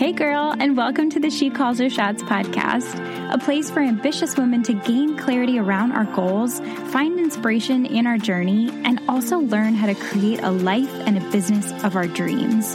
Hey, 0.00 0.12
girl, 0.12 0.56
and 0.58 0.78
welcome 0.78 1.10
to 1.10 1.20
the 1.20 1.28
She 1.28 1.50
Calls 1.50 1.78
Her 1.78 1.90
Shots 1.90 2.22
podcast, 2.22 3.34
a 3.34 3.36
place 3.36 3.68
for 3.68 3.80
ambitious 3.80 4.34
women 4.34 4.62
to 4.62 4.72
gain 4.72 5.18
clarity 5.18 5.58
around 5.58 5.92
our 5.92 6.06
goals, 6.06 6.58
find 6.90 7.18
inspiration 7.18 7.84
in 7.84 8.06
our 8.06 8.16
journey, 8.16 8.70
and 8.86 8.98
also 9.10 9.40
learn 9.40 9.74
how 9.74 9.88
to 9.88 9.94
create 9.94 10.40
a 10.42 10.50
life 10.50 10.90
and 11.00 11.18
a 11.18 11.30
business 11.30 11.70
of 11.84 11.96
our 11.96 12.06
dreams. 12.06 12.74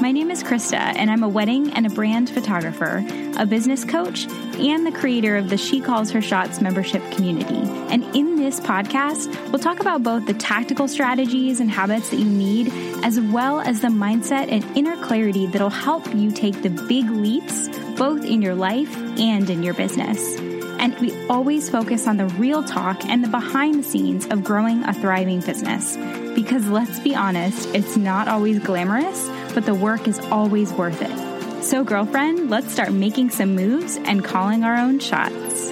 My 0.00 0.10
name 0.10 0.30
is 0.30 0.42
Krista, 0.42 0.74
and 0.74 1.08
I'm 1.08 1.22
a 1.22 1.28
wedding 1.28 1.72
and 1.72 1.86
a 1.86 1.88
brand 1.88 2.28
photographer, 2.28 3.06
a 3.38 3.46
business 3.46 3.84
coach, 3.84 4.26
and 4.58 4.84
the 4.84 4.90
creator 4.90 5.36
of 5.36 5.48
the 5.48 5.56
She 5.56 5.80
Calls 5.80 6.10
Her 6.10 6.20
Shots 6.20 6.60
membership 6.60 7.00
community. 7.12 7.60
And 7.90 8.04
in 8.14 8.36
this 8.36 8.58
podcast, 8.58 9.32
we'll 9.50 9.60
talk 9.60 9.80
about 9.80 10.02
both 10.02 10.26
the 10.26 10.34
tactical 10.34 10.88
strategies 10.88 11.60
and 11.60 11.70
habits 11.70 12.10
that 12.10 12.16
you 12.16 12.24
need, 12.24 12.72
as 13.04 13.20
well 13.20 13.60
as 13.60 13.82
the 13.82 13.88
mindset 13.88 14.50
and 14.50 14.64
inner 14.76 14.96
clarity 14.96 15.46
that'll 15.46 15.70
help 15.70 16.12
you 16.12 16.32
take 16.32 16.60
the 16.62 16.70
big 16.70 17.08
leaps 17.08 17.68
both 17.96 18.24
in 18.24 18.42
your 18.42 18.56
life 18.56 18.94
and 19.18 19.48
in 19.48 19.62
your 19.62 19.74
business. 19.74 20.36
And 20.80 20.98
we 20.98 21.14
always 21.28 21.70
focus 21.70 22.08
on 22.08 22.16
the 22.16 22.26
real 22.26 22.64
talk 22.64 23.04
and 23.06 23.22
the 23.22 23.28
behind 23.28 23.76
the 23.76 23.82
scenes 23.84 24.26
of 24.26 24.42
growing 24.42 24.82
a 24.84 24.92
thriving 24.92 25.40
business. 25.40 25.96
Because 26.34 26.68
let's 26.68 26.98
be 26.98 27.14
honest, 27.14 27.72
it's 27.74 27.96
not 27.96 28.26
always 28.26 28.58
glamorous 28.58 29.30
but 29.54 29.64
the 29.64 29.74
work 29.74 30.08
is 30.08 30.18
always 30.30 30.72
worth 30.72 31.00
it. 31.00 31.64
So, 31.64 31.84
girlfriend, 31.84 32.50
let's 32.50 32.72
start 32.72 32.92
making 32.92 33.30
some 33.30 33.54
moves 33.54 33.96
and 33.96 34.22
calling 34.24 34.64
our 34.64 34.76
own 34.76 34.98
shots. 34.98 35.70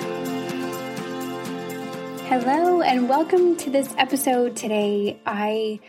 Hello, 2.28 2.80
and 2.80 3.08
welcome 3.08 3.56
to 3.56 3.70
this 3.70 3.94
episode 3.98 4.56
today. 4.56 5.20
I 5.26 5.80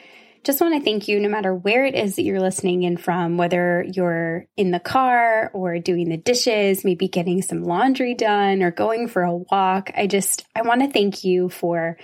just 0.43 0.59
want 0.59 0.73
to 0.75 0.83
thank 0.83 1.07
you 1.07 1.19
no 1.21 1.29
matter 1.29 1.55
where 1.55 1.85
it 1.85 1.95
is 1.95 2.17
that 2.17 2.23
you're 2.23 2.41
listening 2.41 2.83
in 2.83 2.97
from, 2.97 3.37
whether 3.37 3.85
you're 3.93 4.45
in 4.57 4.71
the 4.71 4.79
car 4.79 5.49
or 5.53 5.79
doing 5.79 6.09
the 6.09 6.17
dishes, 6.17 6.83
maybe 6.83 7.07
getting 7.07 7.41
some 7.41 7.63
laundry 7.63 8.13
done 8.13 8.61
or 8.61 8.69
going 8.69 9.07
for 9.07 9.23
a 9.23 9.35
walk. 9.35 9.91
I 9.95 10.07
just, 10.07 10.45
I 10.53 10.63
want 10.63 10.81
to 10.81 10.91
thank 10.91 11.23
you 11.23 11.47
for 11.47 11.97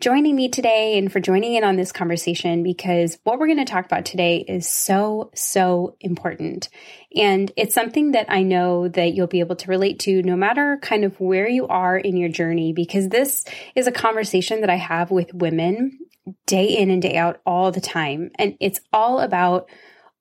joining 0.00 0.34
me 0.34 0.48
today 0.48 0.98
and 0.98 1.10
for 1.10 1.20
joining 1.20 1.54
in 1.54 1.62
on 1.62 1.76
this 1.76 1.92
conversation 1.92 2.64
because 2.64 3.16
what 3.22 3.38
we're 3.38 3.46
going 3.46 3.58
to 3.58 3.64
talk 3.64 3.86
about 3.86 4.04
today 4.04 4.38
is 4.38 4.68
so, 4.68 5.30
so 5.34 5.96
important. 6.00 6.68
And 7.14 7.52
it's 7.56 7.74
something 7.74 8.10
that 8.10 8.26
I 8.28 8.42
know 8.42 8.88
that 8.88 9.14
you'll 9.14 9.28
be 9.28 9.38
able 9.38 9.56
to 9.56 9.70
relate 9.70 10.00
to 10.00 10.20
no 10.22 10.34
matter 10.34 10.78
kind 10.82 11.04
of 11.04 11.20
where 11.20 11.48
you 11.48 11.68
are 11.68 11.96
in 11.96 12.16
your 12.16 12.28
journey, 12.28 12.72
because 12.72 13.08
this 13.08 13.44
is 13.76 13.86
a 13.86 13.92
conversation 13.92 14.62
that 14.62 14.70
I 14.70 14.76
have 14.76 15.12
with 15.12 15.32
women 15.32 16.00
day 16.46 16.66
in 16.66 16.90
and 16.90 17.02
day 17.02 17.16
out 17.16 17.40
all 17.46 17.70
the 17.70 17.80
time. 17.80 18.30
And 18.38 18.56
it's 18.60 18.80
all 18.92 19.20
about 19.20 19.68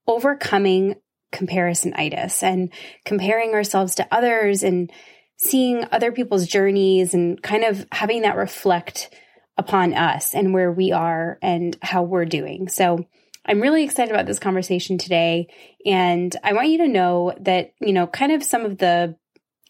overcoming 0.08 0.96
comparisonitis 1.32 2.44
and 2.44 2.72
comparing 3.06 3.54
ourselves 3.54 3.96
to 3.96 4.08
others 4.12 4.64
and 4.64 4.92
seeing 5.38 5.86
other 5.92 6.12
people's 6.12 6.48
journeys 6.48 7.14
and 7.14 7.42
kind 7.42 7.64
of 7.64 7.86
having 7.92 8.22
that 8.22 8.36
reflect 8.36 9.14
upon 9.58 9.94
us 9.94 10.34
and 10.34 10.54
where 10.54 10.72
we 10.72 10.92
are 10.92 11.38
and 11.42 11.78
how 11.82 12.04
we're 12.04 12.26
doing. 12.26 12.68
So 12.68 13.06
I'm 13.46 13.62
really 13.62 13.84
excited 13.84 14.14
about 14.14 14.26
this 14.26 14.40
conversation 14.40 14.98
today. 14.98 15.48
And 15.86 16.34
I 16.44 16.54
want 16.54 16.70
you 16.70 16.80
to 16.80 16.88
know 16.88 17.34
that, 17.42 17.74
you 17.82 17.94
know, 17.94 18.08
kind 18.08 18.32
of 18.32 18.44
some 18.44 18.66
of 18.66 18.78
the 18.78 19.16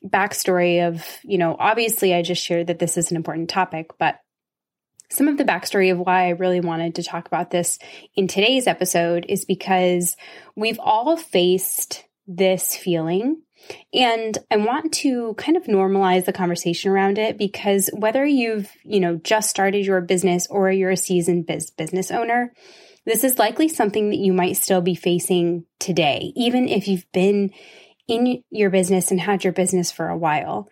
backstory 0.06 0.88
of, 0.88 1.06
you 1.24 1.38
know, 1.38 1.56
obviously 1.58 2.14
I 2.14 2.22
just 2.22 2.44
shared 2.44 2.68
that 2.68 2.80
this 2.80 2.98
is 2.98 3.10
an 3.10 3.18
important 3.18 3.50
topic, 3.50 3.92
but 3.98 4.20
some 5.14 5.28
of 5.28 5.38
the 5.38 5.46
backstory 5.46 5.92
of 5.92 6.00
why 6.00 6.26
I 6.26 6.30
really 6.30 6.60
wanted 6.60 6.96
to 6.96 7.04
talk 7.04 7.28
about 7.28 7.52
this 7.52 7.78
in 8.16 8.28
today's 8.28 8.66
episode 8.66 9.26
is 9.30 9.46
because 9.46 10.18
we've 10.56 10.80
all 10.80 11.16
faced 11.18 12.06
this 12.26 12.76
feeling. 12.76 13.42
And 13.94 14.38
I 14.50 14.58
want 14.58 14.92
to 14.94 15.36
kind 15.36 15.56
of 15.56 15.66
normalize 15.66 16.26
the 16.26 16.34
conversation 16.34 16.92
around 16.92 17.20
it 17.20 17.38
because 17.38 17.90
whether 17.94 18.26
you've, 18.26 18.72
you 18.84 19.00
know, 19.00 19.18
just 19.18 19.52
started 19.52 19.86
your 19.86 20.02
business 20.02 20.48
or 20.50 20.72
you're 20.72 20.90
a 20.90 20.98
seasoned 20.98 21.46
biz- 21.46 21.72
business 21.72 22.10
owner, 22.10 22.52
this 23.06 23.24
is 23.24 23.38
likely 23.38 23.70
something 23.70 24.10
that 24.10 24.18
you 24.18 24.34
might 24.34 24.58
still 24.58 24.82
be 24.82 24.96
facing 24.96 25.66
today, 25.80 26.34
even 26.36 26.68
if 26.68 26.88
you've 26.88 27.10
been 27.12 27.52
in 28.08 28.44
your 28.50 28.72
business 28.72 29.12
and 29.12 29.20
had 29.20 29.44
your 29.44 29.54
business 29.54 29.92
for 29.92 30.10
a 30.10 30.18
while. 30.18 30.70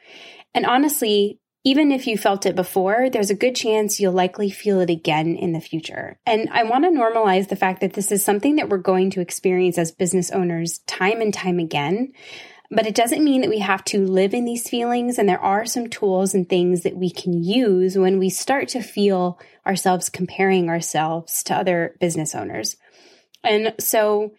And 0.53 0.65
honestly, 0.65 1.39
even 1.63 1.91
if 1.91 2.07
you 2.07 2.17
felt 2.17 2.45
it 2.45 2.55
before, 2.55 3.09
there's 3.09 3.29
a 3.29 3.35
good 3.35 3.55
chance 3.55 3.99
you'll 3.99 4.13
likely 4.13 4.49
feel 4.49 4.79
it 4.79 4.89
again 4.89 5.35
in 5.35 5.51
the 5.51 5.61
future. 5.61 6.17
And 6.25 6.49
I 6.51 6.63
want 6.63 6.85
to 6.85 6.89
normalize 6.89 7.49
the 7.49 7.55
fact 7.55 7.81
that 7.81 7.93
this 7.93 8.11
is 8.11 8.25
something 8.25 8.55
that 8.55 8.69
we're 8.69 8.77
going 8.77 9.11
to 9.11 9.21
experience 9.21 9.77
as 9.77 9.91
business 9.91 10.31
owners 10.31 10.79
time 10.79 11.21
and 11.21 11.33
time 11.33 11.59
again. 11.59 12.13
But 12.71 12.87
it 12.87 12.95
doesn't 12.95 13.23
mean 13.23 13.41
that 13.41 13.49
we 13.49 13.59
have 13.59 13.83
to 13.85 14.05
live 14.05 14.33
in 14.33 14.45
these 14.45 14.69
feelings. 14.69 15.19
And 15.19 15.27
there 15.27 15.41
are 15.41 15.65
some 15.65 15.87
tools 15.87 16.33
and 16.33 16.47
things 16.47 16.83
that 16.83 16.95
we 16.95 17.11
can 17.11 17.43
use 17.43 17.97
when 17.97 18.17
we 18.17 18.29
start 18.29 18.69
to 18.69 18.81
feel 18.81 19.39
ourselves 19.67 20.09
comparing 20.09 20.69
ourselves 20.69 21.43
to 21.43 21.55
other 21.55 21.95
business 21.99 22.33
owners. 22.33 22.77
And 23.43 23.75
so 23.79 24.31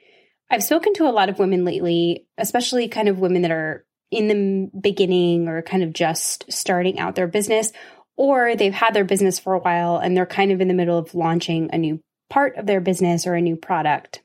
I've 0.50 0.64
spoken 0.64 0.94
to 0.94 1.04
a 1.04 1.12
lot 1.12 1.28
of 1.28 1.38
women 1.38 1.64
lately, 1.64 2.26
especially 2.36 2.88
kind 2.88 3.08
of 3.08 3.20
women 3.20 3.42
that 3.42 3.50
are 3.50 3.84
in 4.12 4.28
the 4.28 4.70
beginning 4.78 5.48
or 5.48 5.62
kind 5.62 5.82
of 5.82 5.92
just 5.92 6.44
starting 6.52 7.00
out 7.00 7.16
their 7.16 7.26
business, 7.26 7.72
or 8.16 8.54
they've 8.54 8.74
had 8.74 8.94
their 8.94 9.04
business 9.04 9.38
for 9.38 9.54
a 9.54 9.58
while 9.58 9.96
and 9.96 10.14
they're 10.14 10.26
kind 10.26 10.52
of 10.52 10.60
in 10.60 10.68
the 10.68 10.74
middle 10.74 10.98
of 10.98 11.14
launching 11.14 11.70
a 11.72 11.78
new 11.78 11.98
part 12.28 12.56
of 12.56 12.66
their 12.66 12.80
business 12.80 13.26
or 13.26 13.34
a 13.34 13.40
new 13.40 13.56
product. 13.56 14.22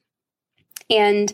And 0.90 1.34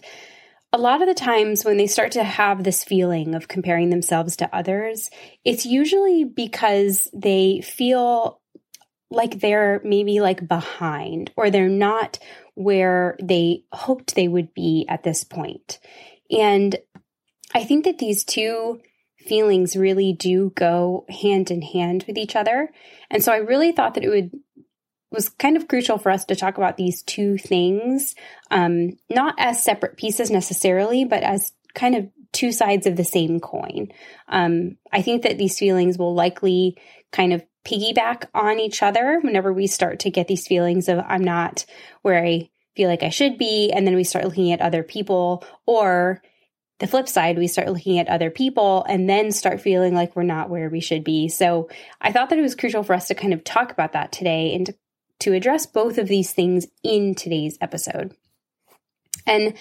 a 0.72 0.78
lot 0.78 1.02
of 1.02 1.08
the 1.08 1.14
times 1.14 1.66
when 1.66 1.78
they 1.78 1.88
start 1.88 2.14
to 2.14 2.24
have 2.24 2.64
this 2.64 2.84
feeling 2.84 3.36
of 3.36 3.48
comparing 3.48 3.90
themselves 3.90 4.38
to 4.38 4.56
others, 4.56 5.10
it's 5.44 5.66
usually 5.66 6.24
because 6.24 7.08
they 7.14 7.62
feel 7.62 8.40
like 9.10 9.40
they're 9.40 9.82
maybe 9.84 10.20
like 10.20 10.48
behind 10.48 11.32
or 11.36 11.50
they're 11.50 11.70
not 11.70 12.20
where 12.56 13.18
they 13.22 13.64
hoped 13.72 14.16
they 14.16 14.28
would 14.28 14.54
be 14.54 14.86
at 14.90 15.04
this 15.04 15.24
point. 15.24 15.80
And 16.32 16.76
I 17.54 17.64
think 17.64 17.86
that 17.86 18.00
these 18.00 18.24
two 18.24 18.80
feelings 19.20 19.76
really 19.76 20.14
do 20.14 20.52
go 20.56 21.06
hand 21.10 21.50
in 21.50 21.62
hand 21.62 22.04
with 22.08 22.18
each 22.18 22.36
other. 22.36 22.70
And 23.10 23.24
so 23.24 23.32
I 23.32 23.38
really 23.38 23.72
thought 23.72 23.94
that 23.96 24.04
it 24.04 24.10
would 24.10 24.32
was 25.12 25.30
kind 25.30 25.56
of 25.56 25.68
crucial 25.68 26.00
for 26.00 26.12
us 26.12 26.26
to 26.26 26.36
talk 26.36 26.58
about 26.58 26.76
these 26.76 27.04
two 27.04 27.38
things, 27.38 28.16
um, 28.50 28.98
not 29.10 29.36
as 29.38 29.64
separate 29.64 29.96
pieces 29.96 30.32
necessarily, 30.32 31.06
but 31.06 31.22
as 31.22 31.54
kind 31.76 31.96
of 31.96 32.10
two 32.32 32.52
sides 32.52 32.88
of 32.88 32.96
the 32.96 33.06
same 33.06 33.40
coin. 33.40 33.90
Um, 34.28 34.78
I 34.92 35.04
think 35.04 35.22
that 35.22 35.38
these 35.38 35.60
feelings 35.60 36.00
will 36.00 36.16
likely 36.16 36.78
kind 37.12 37.32
of 37.32 37.44
piggyback 37.64 38.26
on 38.34 38.60
each 38.60 38.82
other 38.82 39.20
whenever 39.22 39.54
we 39.54 39.68
start 39.68 40.00
to 40.00 40.10
get 40.10 40.28
these 40.28 40.48
feelings 40.48 40.90
of 40.90 41.00
I'm 41.08 41.24
not 41.24 41.66
where 42.02 42.22
I 42.22 42.50
feel 42.76 42.90
like 42.90 43.04
I 43.04 43.10
should 43.10 43.38
be, 43.38 43.72
and 43.72 43.86
then 43.86 43.96
we 43.96 44.04
start 44.04 44.26
looking 44.26 44.52
at 44.52 44.62
other 44.62 44.82
people, 44.82 45.46
or 45.68 46.24
the 46.84 46.88
flip 46.88 47.08
side, 47.08 47.38
we 47.38 47.48
start 47.48 47.70
looking 47.70 47.98
at 47.98 48.10
other 48.10 48.30
people 48.30 48.84
and 48.90 49.10
then 49.10 49.32
start 49.32 49.62
feeling 49.62 49.96
like 49.96 50.18
we're 50.18 50.24
not 50.24 50.50
where 50.50 50.70
we 50.70 50.82
should 50.82 51.06
be. 51.06 51.30
So 51.30 51.70
I 52.02 52.12
thought 52.12 52.30
that 52.30 52.38
it 52.38 52.42
was 52.42 52.56
crucial 52.56 52.84
for 52.84 52.94
us 52.94 53.08
to 53.08 53.16
kind 53.16 53.34
of 53.34 53.46
talk 53.46 53.72
about 53.72 53.94
that 53.94 54.12
today 54.12 54.54
and 54.54 54.66
to, 54.66 54.76
to 55.22 55.34
address 55.34 55.66
both 55.66 55.98
of 55.98 56.10
these 56.10 56.34
things 56.34 56.68
in 56.84 57.16
today's 57.16 57.58
episode. 57.62 58.14
And 59.26 59.54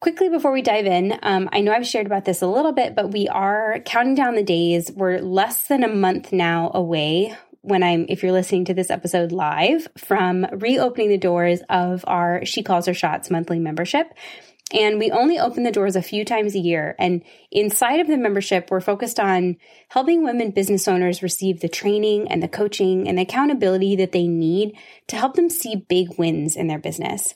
quickly 0.00 0.30
before 0.30 0.50
we 0.50 0.62
dive 0.62 0.86
in, 0.86 1.18
um, 1.22 1.50
I 1.52 1.60
know 1.60 1.72
I've 1.72 1.86
shared 1.86 2.06
about 2.06 2.24
this 2.24 2.40
a 2.40 2.46
little 2.46 2.72
bit, 2.72 2.94
but 2.94 3.12
we 3.12 3.28
are 3.28 3.80
counting 3.84 4.14
down 4.14 4.34
the 4.34 4.42
days. 4.42 4.90
We're 4.90 5.18
less 5.18 5.66
than 5.66 5.84
a 5.84 5.94
month 5.94 6.32
now 6.32 6.70
away 6.72 7.36
when 7.60 7.82
I'm, 7.82 8.06
if 8.08 8.22
you're 8.22 8.32
listening 8.32 8.64
to 8.66 8.74
this 8.74 8.90
episode 8.90 9.30
live, 9.30 9.88
from 9.98 10.46
reopening 10.52 11.10
the 11.10 11.18
doors 11.18 11.60
of 11.68 12.02
our 12.06 12.46
She 12.46 12.62
Calls 12.62 12.86
Her 12.86 12.94
Shots 12.94 13.30
monthly 13.30 13.58
membership. 13.58 14.06
And 14.72 14.98
we 14.98 15.12
only 15.12 15.38
open 15.38 15.62
the 15.62 15.70
doors 15.70 15.94
a 15.94 16.02
few 16.02 16.24
times 16.24 16.56
a 16.56 16.58
year. 16.58 16.96
And 16.98 17.22
inside 17.52 18.00
of 18.00 18.08
the 18.08 18.16
membership, 18.16 18.68
we're 18.68 18.80
focused 18.80 19.20
on 19.20 19.56
helping 19.90 20.24
women 20.24 20.50
business 20.50 20.88
owners 20.88 21.22
receive 21.22 21.60
the 21.60 21.68
training 21.68 22.26
and 22.28 22.42
the 22.42 22.48
coaching 22.48 23.06
and 23.06 23.16
the 23.16 23.22
accountability 23.22 23.94
that 23.96 24.10
they 24.10 24.26
need 24.26 24.76
to 25.06 25.16
help 25.16 25.36
them 25.36 25.50
see 25.50 25.76
big 25.76 26.18
wins 26.18 26.56
in 26.56 26.66
their 26.66 26.80
business. 26.80 27.34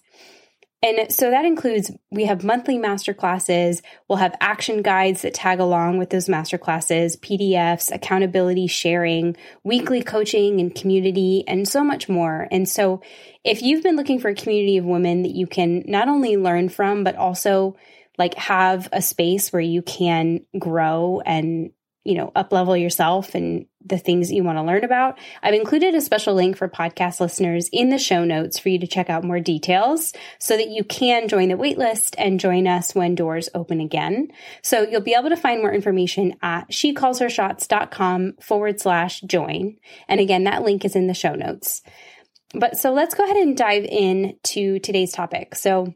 And 0.83 1.13
so 1.13 1.31
that 1.31 1.45
includes 1.45 1.91
we 2.11 2.25
have 2.25 2.43
monthly 2.43 2.79
master 2.79 3.13
classes, 3.13 3.83
we'll 4.09 4.19
have 4.19 4.35
action 4.41 4.81
guides 4.81 5.23
that 5.23 5.35
tag 5.35 5.61
along 5.61 5.99
with 5.99 6.09
those 6.09 6.29
master 6.29 6.57
classes, 6.57 7.17
PDFs, 7.17 7.93
accountability 7.93 8.67
sharing, 8.67 9.37
weekly 9.63 10.03
coaching 10.03 10.59
and 10.59 10.75
community, 10.75 11.45
and 11.47 11.69
so 11.69 11.85
much 11.85 12.09
more. 12.09 12.49
And 12.51 12.67
so 12.67 13.03
if 13.45 13.61
you've 13.61 13.83
been 13.83 13.97
looking 13.97 14.21
for 14.21 14.29
a 14.29 14.35
community 14.35 14.79
of 14.79 14.87
women 14.87 15.23
that 15.23 15.35
you 15.35 15.47
can 15.47 15.85
not 15.87 16.09
only 16.09 16.39
learn 16.39 16.71
from, 16.71 17.05
but 17.05 17.17
also 17.17 17.77
like 18.17 18.35
have 18.35 18.89
a 18.91 19.03
space 19.03 19.53
where 19.53 19.63
you 19.63 19.83
can 19.83 20.41
grow 20.59 21.21
and, 21.25 21.73
you 22.05 22.15
know, 22.15 22.33
up 22.35 22.53
level 22.53 22.77
yourself 22.77 23.35
and 23.35 23.67
the 23.85 23.99
things 23.99 24.29
that 24.29 24.35
you 24.35 24.45
want 24.45 24.59
to 24.59 24.63
learn 24.63 24.85
about. 24.85 25.19
I've 25.43 25.55
included 25.55 25.95
a 25.95 26.01
special 26.01 26.35
link 26.35 26.57
for 26.57 26.69
podcast 26.69 27.21
listeners 27.21 27.69
in 27.73 27.89
the 27.89 27.99
show 27.99 28.25
notes 28.25 28.59
for 28.59 28.69
you 28.69 28.79
to 28.79 28.87
check 28.87 29.09
out 29.09 29.25
more 29.25 29.41
details 29.41 30.13
so 30.39 30.57
that 30.57 30.69
you 30.69 30.85
can 30.85 31.29
join 31.29 31.49
the 31.49 31.55
waitlist 31.55 32.15
and 32.19 32.41
join 32.41 32.67
us 32.67 32.95
when 32.95 33.15
doors 33.15 33.49
open 33.55 33.81
again. 33.81 34.29
So 34.63 34.83
you'll 34.83 35.01
be 35.01 35.15
able 35.15 35.31
to 35.31 35.37
find 35.37 35.61
more 35.61 35.73
information 35.73 36.35
at 36.43 36.71
shecallshershots.com 36.71 38.35
forward 38.43 38.81
slash 38.81 39.21
join. 39.23 39.77
And 40.09 40.21
again, 40.21 40.45
that 40.45 40.63
link 40.63 40.85
is 40.85 40.95
in 40.95 41.07
the 41.07 41.15
show 41.15 41.35
notes. 41.35 41.83
But 42.55 42.77
so 42.77 42.93
let's 42.93 43.15
go 43.15 43.25
ahead 43.25 43.37
and 43.37 43.57
dive 43.57 43.85
in 43.85 44.37
to 44.45 44.79
today's 44.81 45.13
topic. 45.13 45.55
So 45.55 45.95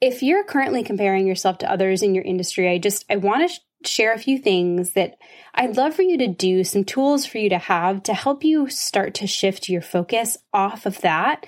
if 0.00 0.22
you're 0.22 0.44
currently 0.44 0.82
comparing 0.82 1.26
yourself 1.26 1.58
to 1.58 1.70
others 1.70 2.02
in 2.02 2.14
your 2.14 2.24
industry, 2.24 2.70
I 2.70 2.78
just, 2.78 3.04
I 3.10 3.16
want 3.16 3.50
to 3.50 3.60
share 3.84 4.12
a 4.12 4.18
few 4.18 4.38
things 4.38 4.92
that 4.92 5.16
I'd 5.54 5.76
love 5.76 5.94
for 5.94 6.02
you 6.02 6.18
to 6.18 6.28
do, 6.28 6.64
some 6.64 6.84
tools 6.84 7.26
for 7.26 7.38
you 7.38 7.48
to 7.50 7.58
have 7.58 8.02
to 8.04 8.14
help 8.14 8.44
you 8.44 8.68
start 8.68 9.14
to 9.14 9.26
shift 9.26 9.68
your 9.68 9.82
focus 9.82 10.36
off 10.52 10.86
of 10.86 11.00
that 11.00 11.46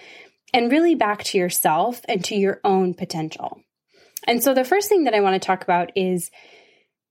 and 0.53 0.71
really 0.71 0.95
back 0.95 1.25
to 1.25 1.39
yourself 1.39 2.01
and 2.09 2.25
to 2.25 2.35
your 2.35 2.61
own 2.65 2.95
potential. 2.95 3.61
And 4.27 4.43
so 4.43 4.55
the 4.55 4.65
first 4.65 4.89
thing 4.89 5.05
that 5.05 5.15
I 5.15 5.21
want 5.21 5.41
to 5.41 5.47
talk 5.47 5.63
about 5.63 5.93
is 5.97 6.31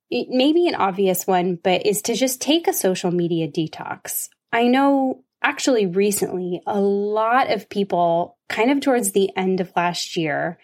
maybe 0.10 0.68
an 0.68 0.76
obvious 0.76 1.26
one, 1.26 1.58
but 1.62 1.86
is 1.86 2.02
to 2.04 2.16
just 2.16 2.42
take 2.42 2.68
a 2.68 2.74
social 2.74 3.12
media 3.12 3.48
detox. 3.48 4.30
I 4.52 4.68
know 4.68 5.24
actually 5.42 5.88
recently 5.88 6.62
a 6.68 6.80
lot 6.80 7.52
of 7.52 7.70
people 7.70 8.38
kind 8.50 8.72
of 8.72 8.82
towards 8.82 9.12
the 9.12 9.36
end 9.36 9.60
of 9.60 9.72
last 9.76 10.16
year 10.16 10.60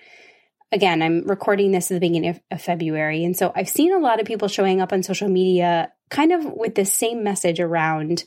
again, 0.71 1.01
I'm 1.01 1.25
recording 1.25 1.71
this 1.71 1.91
at 1.91 1.95
the 1.95 1.99
beginning 1.99 2.29
of, 2.29 2.39
of, 2.51 2.61
February. 2.61 3.23
And 3.23 3.35
so 3.35 3.51
I've 3.55 3.69
seen 3.69 3.93
a 3.93 3.99
lot 3.99 4.19
of 4.19 4.27
people 4.27 4.47
showing 4.47 4.81
up 4.81 4.91
on 4.91 5.03
social 5.03 5.29
media 5.29 5.91
kind 6.09 6.31
of 6.31 6.45
with 6.45 6.75
the 6.75 6.85
same 6.85 7.23
message 7.23 7.59
around. 7.59 8.23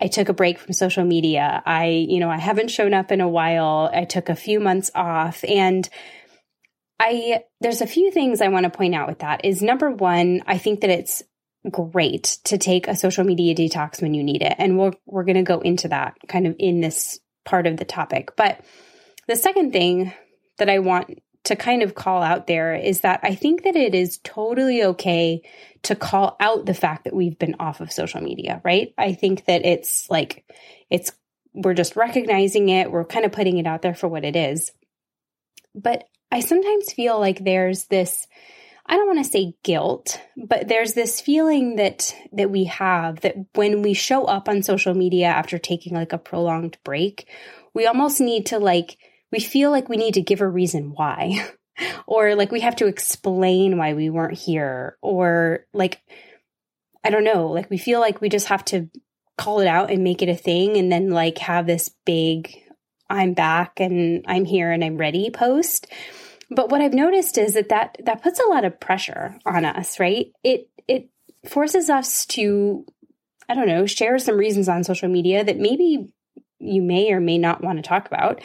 I 0.00 0.06
took 0.06 0.28
a 0.28 0.34
break 0.34 0.58
from 0.58 0.72
social 0.72 1.04
media. 1.04 1.62
I, 1.66 1.86
you 1.86 2.20
know, 2.20 2.30
I 2.30 2.38
haven't 2.38 2.70
shown 2.70 2.94
up 2.94 3.10
in 3.12 3.20
a 3.20 3.28
while. 3.28 3.90
I 3.92 4.04
took 4.04 4.28
a 4.28 4.36
few 4.36 4.60
months 4.60 4.90
off 4.94 5.44
and 5.44 5.88
I, 7.00 7.44
there's 7.60 7.80
a 7.80 7.86
few 7.86 8.10
things 8.10 8.40
I 8.40 8.48
want 8.48 8.64
to 8.64 8.70
point 8.70 8.94
out 8.94 9.08
with 9.08 9.20
that 9.20 9.44
is 9.44 9.62
number 9.62 9.90
one, 9.90 10.42
I 10.46 10.58
think 10.58 10.80
that 10.80 10.90
it's 10.90 11.22
great 11.70 12.38
to 12.44 12.58
take 12.58 12.88
a 12.88 12.96
social 12.96 13.24
media 13.24 13.54
detox 13.54 14.00
when 14.00 14.14
you 14.14 14.22
need 14.22 14.42
it. 14.42 14.54
And 14.58 14.78
we're, 14.78 14.92
we're 15.06 15.24
going 15.24 15.36
to 15.36 15.42
go 15.42 15.60
into 15.60 15.88
that 15.88 16.16
kind 16.28 16.46
of 16.46 16.56
in 16.58 16.80
this 16.80 17.18
part 17.44 17.66
of 17.66 17.76
the 17.76 17.84
topic. 17.84 18.36
But 18.36 18.60
the 19.26 19.36
second 19.36 19.72
thing 19.72 20.12
that 20.58 20.68
I 20.68 20.78
want 20.78 21.18
to 21.44 21.56
kind 21.56 21.82
of 21.82 21.94
call 21.94 22.22
out 22.22 22.46
there 22.46 22.74
is 22.74 23.00
that 23.00 23.20
I 23.22 23.34
think 23.34 23.64
that 23.64 23.76
it 23.76 23.94
is 23.94 24.18
totally 24.18 24.82
okay 24.84 25.42
to 25.84 25.94
call 25.94 26.36
out 26.40 26.66
the 26.66 26.74
fact 26.74 27.04
that 27.04 27.14
we've 27.14 27.38
been 27.38 27.56
off 27.58 27.80
of 27.80 27.92
social 27.92 28.20
media, 28.20 28.60
right? 28.64 28.92
I 28.98 29.14
think 29.14 29.46
that 29.46 29.64
it's 29.64 30.10
like, 30.10 30.44
it's, 30.90 31.12
we're 31.54 31.74
just 31.74 31.96
recognizing 31.96 32.68
it, 32.68 32.90
we're 32.90 33.04
kind 33.04 33.24
of 33.24 33.32
putting 33.32 33.58
it 33.58 33.66
out 33.66 33.82
there 33.82 33.94
for 33.94 34.08
what 34.08 34.24
it 34.24 34.36
is. 34.36 34.72
But 35.74 36.04
I 36.30 36.40
sometimes 36.40 36.92
feel 36.92 37.18
like 37.18 37.42
there's 37.42 37.86
this, 37.86 38.26
I 38.84 38.96
don't 38.96 39.06
want 39.06 39.24
to 39.24 39.30
say 39.30 39.54
guilt, 39.62 40.20
but 40.36 40.68
there's 40.68 40.94
this 40.94 41.20
feeling 41.20 41.76
that 41.76 42.14
that 42.32 42.50
we 42.50 42.64
have 42.64 43.20
that 43.20 43.36
when 43.54 43.82
we 43.82 43.92
show 43.92 44.24
up 44.24 44.48
on 44.48 44.62
social 44.62 44.94
media 44.94 45.26
after 45.26 45.58
taking 45.58 45.94
like 45.94 46.14
a 46.14 46.18
prolonged 46.18 46.78
break, 46.84 47.28
we 47.74 47.86
almost 47.86 48.18
need 48.20 48.46
to 48.46 48.58
like 48.58 48.96
we 49.30 49.40
feel 49.40 49.70
like 49.70 49.88
we 49.88 49.96
need 49.96 50.14
to 50.14 50.22
give 50.22 50.40
a 50.40 50.48
reason 50.48 50.92
why, 50.94 51.48
or 52.06 52.34
like 52.34 52.50
we 52.50 52.60
have 52.60 52.76
to 52.76 52.86
explain 52.86 53.78
why 53.78 53.94
we 53.94 54.10
weren't 54.10 54.38
here, 54.38 54.96
or 55.02 55.66
like, 55.72 56.00
I 57.04 57.10
don't 57.10 57.24
know, 57.24 57.48
like 57.48 57.70
we 57.70 57.78
feel 57.78 58.00
like 58.00 58.20
we 58.20 58.28
just 58.28 58.48
have 58.48 58.64
to 58.66 58.88
call 59.36 59.60
it 59.60 59.68
out 59.68 59.90
and 59.90 60.02
make 60.02 60.20
it 60.20 60.28
a 60.28 60.34
thing 60.34 60.76
and 60.76 60.90
then 60.90 61.10
like 61.10 61.38
have 61.38 61.66
this 61.66 61.90
big, 62.04 62.54
I'm 63.08 63.34
back 63.34 63.80
and 63.80 64.24
I'm 64.26 64.44
here 64.44 64.72
and 64.72 64.84
I'm 64.84 64.96
ready 64.96 65.30
post. 65.30 65.86
But 66.50 66.70
what 66.70 66.80
I've 66.80 66.94
noticed 66.94 67.38
is 67.38 67.54
that 67.54 67.68
that, 67.68 67.98
that 68.04 68.22
puts 68.22 68.40
a 68.40 68.48
lot 68.48 68.64
of 68.64 68.80
pressure 68.80 69.38
on 69.46 69.64
us, 69.64 70.00
right? 70.00 70.32
It, 70.42 70.68
it 70.88 71.08
forces 71.46 71.88
us 71.88 72.26
to, 72.26 72.84
I 73.48 73.54
don't 73.54 73.68
know, 73.68 73.86
share 73.86 74.18
some 74.18 74.36
reasons 74.36 74.68
on 74.68 74.82
social 74.82 75.08
media 75.08 75.44
that 75.44 75.58
maybe 75.58 76.12
you 76.58 76.82
may 76.82 77.12
or 77.12 77.20
may 77.20 77.38
not 77.38 77.62
want 77.62 77.78
to 77.78 77.88
talk 77.88 78.06
about 78.06 78.42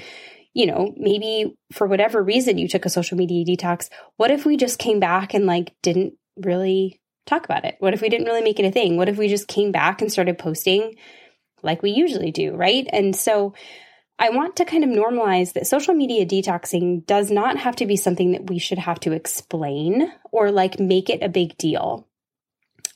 you 0.53 0.65
know, 0.65 0.93
maybe 0.97 1.55
for 1.71 1.87
whatever 1.87 2.21
reason 2.21 2.57
you 2.57 2.67
took 2.67 2.85
a 2.85 2.89
social 2.89 3.17
media 3.17 3.45
detox. 3.45 3.89
What 4.17 4.31
if 4.31 4.45
we 4.45 4.57
just 4.57 4.79
came 4.79 4.99
back 4.99 5.33
and 5.33 5.45
like 5.45 5.73
didn't 5.81 6.13
really 6.37 7.01
talk 7.25 7.45
about 7.45 7.65
it? 7.65 7.75
What 7.79 7.93
if 7.93 8.01
we 8.01 8.09
didn't 8.09 8.27
really 8.27 8.43
make 8.43 8.59
it 8.59 8.65
a 8.65 8.71
thing? 8.71 8.97
What 8.97 9.09
if 9.09 9.17
we 9.17 9.27
just 9.27 9.47
came 9.47 9.71
back 9.71 10.01
and 10.01 10.11
started 10.11 10.37
posting 10.37 10.95
like 11.63 11.81
we 11.81 11.91
usually 11.91 12.31
do, 12.31 12.55
right? 12.55 12.87
And 12.91 13.15
so 13.15 13.53
I 14.19 14.29
want 14.29 14.57
to 14.57 14.65
kind 14.65 14.83
of 14.83 14.89
normalize 14.89 15.53
that 15.53 15.65
social 15.65 15.93
media 15.93 16.25
detoxing 16.25 17.05
does 17.05 17.31
not 17.31 17.57
have 17.57 17.75
to 17.77 17.85
be 17.85 17.95
something 17.95 18.33
that 18.33 18.49
we 18.49 18.59
should 18.59 18.77
have 18.77 18.99
to 19.01 19.13
explain 19.13 20.11
or 20.31 20.51
like 20.51 20.79
make 20.79 21.09
it 21.09 21.23
a 21.23 21.29
big 21.29 21.57
deal. 21.57 22.07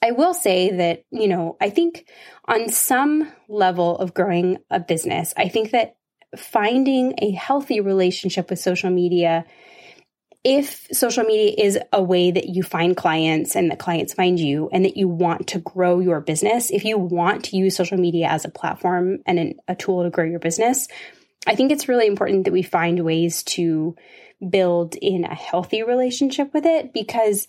I 0.02 0.12
will 0.12 0.34
say 0.36 0.78
that, 0.78 1.04
you 1.12 1.28
know, 1.28 1.58
I 1.60 1.72
think 1.72 2.08
on 2.46 2.70
some 2.70 3.32
level 3.50 3.98
of 3.98 4.14
growing 4.14 4.60
a 4.70 4.80
business, 4.80 5.34
I 5.36 5.50
think 5.50 5.72
that 5.72 5.97
finding 6.36 7.16
a 7.20 7.32
healthy 7.32 7.80
relationship 7.80 8.50
with 8.50 8.60
social 8.60 8.90
media. 8.90 9.46
If 10.44 10.88
social 10.92 11.24
media 11.24 11.54
is 11.58 11.80
a 11.92 12.02
way 12.02 12.32
that 12.32 12.50
you 12.50 12.64
find 12.64 12.96
clients 12.96 13.56
and 13.56 13.72
that 13.72 13.80
clients 13.80 14.14
find 14.14 14.40
you 14.40 14.70
and 14.72 14.86
that 14.86 14.98
you 14.98 15.08
want 15.08 15.48
to 15.48 15.60
grow 15.60 16.00
your 16.00 16.22
business, 16.22 16.70
if 16.70 16.86
you 16.86 16.98
want 16.98 17.46
to 17.46 17.58
use 17.58 17.76
social 17.76 17.98
media 17.98 18.28
as 18.28 18.46
a 18.46 18.50
platform 18.50 19.20
and 19.26 19.40
an, 19.40 19.54
a 19.68 19.76
tool 19.76 20.04
to 20.04 20.10
grow 20.10 20.26
your 20.26 20.40
business, 20.40 20.88
I 21.46 21.56
think 21.56 21.72
it's 21.72 21.88
really 21.88 22.08
important 22.08 22.46
that 22.46 22.54
we 22.54 22.62
find 22.62 23.04
ways 23.04 23.44
to 23.44 23.96
build 24.48 24.96
in 24.96 25.24
a 25.24 25.34
healthy 25.34 25.84
relationship 25.84 26.54
with 26.54 26.66
it 26.66 26.94
because 26.94 27.48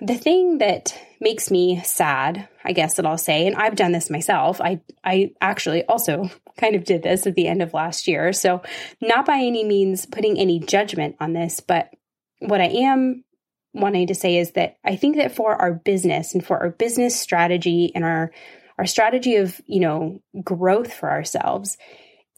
the 0.00 0.16
thing 0.16 0.58
that 0.58 0.98
makes 1.20 1.50
me 1.50 1.80
sad, 1.82 2.48
I 2.64 2.72
guess 2.72 2.96
that 2.96 3.06
I'll 3.06 3.16
say, 3.16 3.46
and 3.46 3.56
I've 3.56 3.76
done 3.76 3.92
this 3.92 4.10
myself. 4.10 4.60
I 4.60 4.80
I 5.02 5.32
actually 5.40 5.84
also 5.84 6.30
kind 6.58 6.74
of 6.74 6.84
did 6.84 7.02
this 7.02 7.26
at 7.26 7.34
the 7.34 7.48
end 7.48 7.62
of 7.62 7.74
last 7.74 8.06
year. 8.06 8.32
So 8.32 8.62
not 9.00 9.26
by 9.26 9.38
any 9.38 9.64
means 9.64 10.06
putting 10.06 10.38
any 10.38 10.58
judgment 10.58 11.16
on 11.20 11.32
this, 11.32 11.60
but 11.60 11.90
what 12.40 12.60
I 12.60 12.66
am 12.66 13.24
wanting 13.72 14.06
to 14.08 14.14
say 14.14 14.36
is 14.36 14.52
that 14.52 14.76
I 14.84 14.96
think 14.96 15.16
that 15.16 15.34
for 15.34 15.54
our 15.54 15.72
business 15.72 16.34
and 16.34 16.44
for 16.44 16.58
our 16.58 16.70
business 16.70 17.18
strategy 17.18 17.92
and 17.94 18.04
our 18.04 18.32
our 18.78 18.86
strategy 18.86 19.36
of, 19.36 19.58
you 19.66 19.80
know, 19.80 20.20
growth 20.44 20.92
for 20.92 21.10
ourselves, 21.10 21.78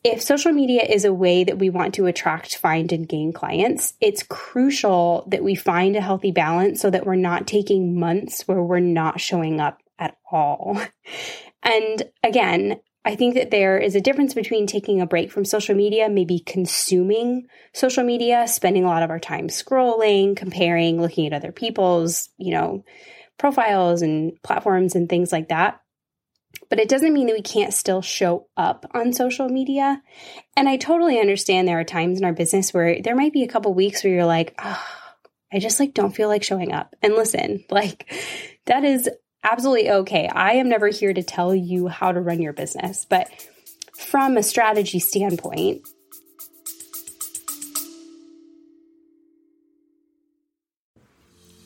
if 0.05 0.23
social 0.23 0.53
media 0.53 0.83
is 0.83 1.05
a 1.05 1.13
way 1.13 1.45
that 1.45 1.59
we 1.59 1.71
want 1.71 1.95
to 1.95 2.07
attract, 2.07 2.57
find, 2.57 2.93
and 2.93 3.09
gain 3.09 3.33
clients, 3.33 3.95
it's 4.01 4.23
crucial 4.23 5.27
that 5.29 5.43
we 5.43 5.55
find 5.55 5.97
a 5.97 6.01
healthy 6.01 6.31
balance 6.31 6.81
so 6.81 6.91
that 6.91 7.05
we're 7.05 7.17
not 7.17 7.47
taking 7.47 7.99
months 7.99 8.47
where 8.47 8.63
we're 8.63 8.79
not 8.79 9.21
showing 9.21 9.61
up 9.61 9.81
at 9.99 10.17
all. 10.31 10.81
And 11.61 12.05
again, 12.23 12.81
I 13.05 13.17
think 13.17 13.35
that 13.35 13.51
there 13.51 13.79
is 13.79 13.97
a 13.97 14.01
difference 14.01 14.33
between 14.33 14.69
taking 14.69 15.01
a 15.01 15.07
break 15.07 15.33
from 15.33 15.45
social 15.45 15.75
media, 15.75 16.09
maybe 16.09 16.39
consuming 16.39 17.49
social 17.73 18.05
media, 18.05 18.47
spending 18.47 18.85
a 18.85 18.87
lot 18.87 19.03
of 19.03 19.11
our 19.11 19.19
time 19.19 19.49
scrolling, 19.49 20.37
comparing, 20.37 21.03
looking 21.03 21.27
at 21.27 21.33
other 21.33 21.51
people's, 21.51 22.31
you 22.39 22.53
know, 22.53 22.85
profiles 23.39 24.03
and 24.03 24.41
platforms 24.43 24.95
and 24.95 25.09
things 25.09 25.33
like 25.33 25.49
that 25.49 25.81
but 26.71 26.79
it 26.79 26.89
doesn't 26.89 27.13
mean 27.13 27.27
that 27.27 27.37
we 27.37 27.43
can't 27.43 27.73
still 27.73 28.03
show 28.03 28.47
up 28.57 28.87
on 28.93 29.13
social 29.13 29.49
media. 29.49 30.03
And 30.57 30.69
I 30.69 30.77
totally 30.77 31.19
understand 31.19 31.67
there 31.67 31.81
are 31.81 31.85
times 31.85 32.19
in 32.19 32.25
our 32.25 32.33
business 32.33 32.75
where 32.75 33.01
there 33.01 33.17
might 33.17 33.33
be 33.33 33.43
a 33.43 33.49
couple 33.49 33.73
weeks 33.75 34.05
where 34.05 34.13
you're 34.13 34.27
like, 34.27 34.55
oh, 34.63 34.85
I 35.53 35.59
just 35.59 35.81
like 35.81 35.95
don't 35.95 36.15
feel 36.15 36.29
like 36.29 36.43
showing 36.43 36.73
up. 36.73 36.95
And 37.03 37.15
listen, 37.15 37.65
like 37.71 38.13
that 38.67 38.85
is 38.85 39.09
absolutely 39.43 39.91
okay. 39.91 40.29
I 40.29 40.55
am 40.55 40.69
never 40.69 40.89
here 40.89 41.13
to 41.13 41.23
tell 41.23 41.55
you 41.55 41.89
how 41.89 42.13
to 42.13 42.21
run 42.21 42.43
your 42.43 42.53
business, 42.53 43.07
but 43.09 43.31
from 43.97 44.37
a 44.37 44.43
strategy 44.43 44.99
standpoint, 44.99 45.87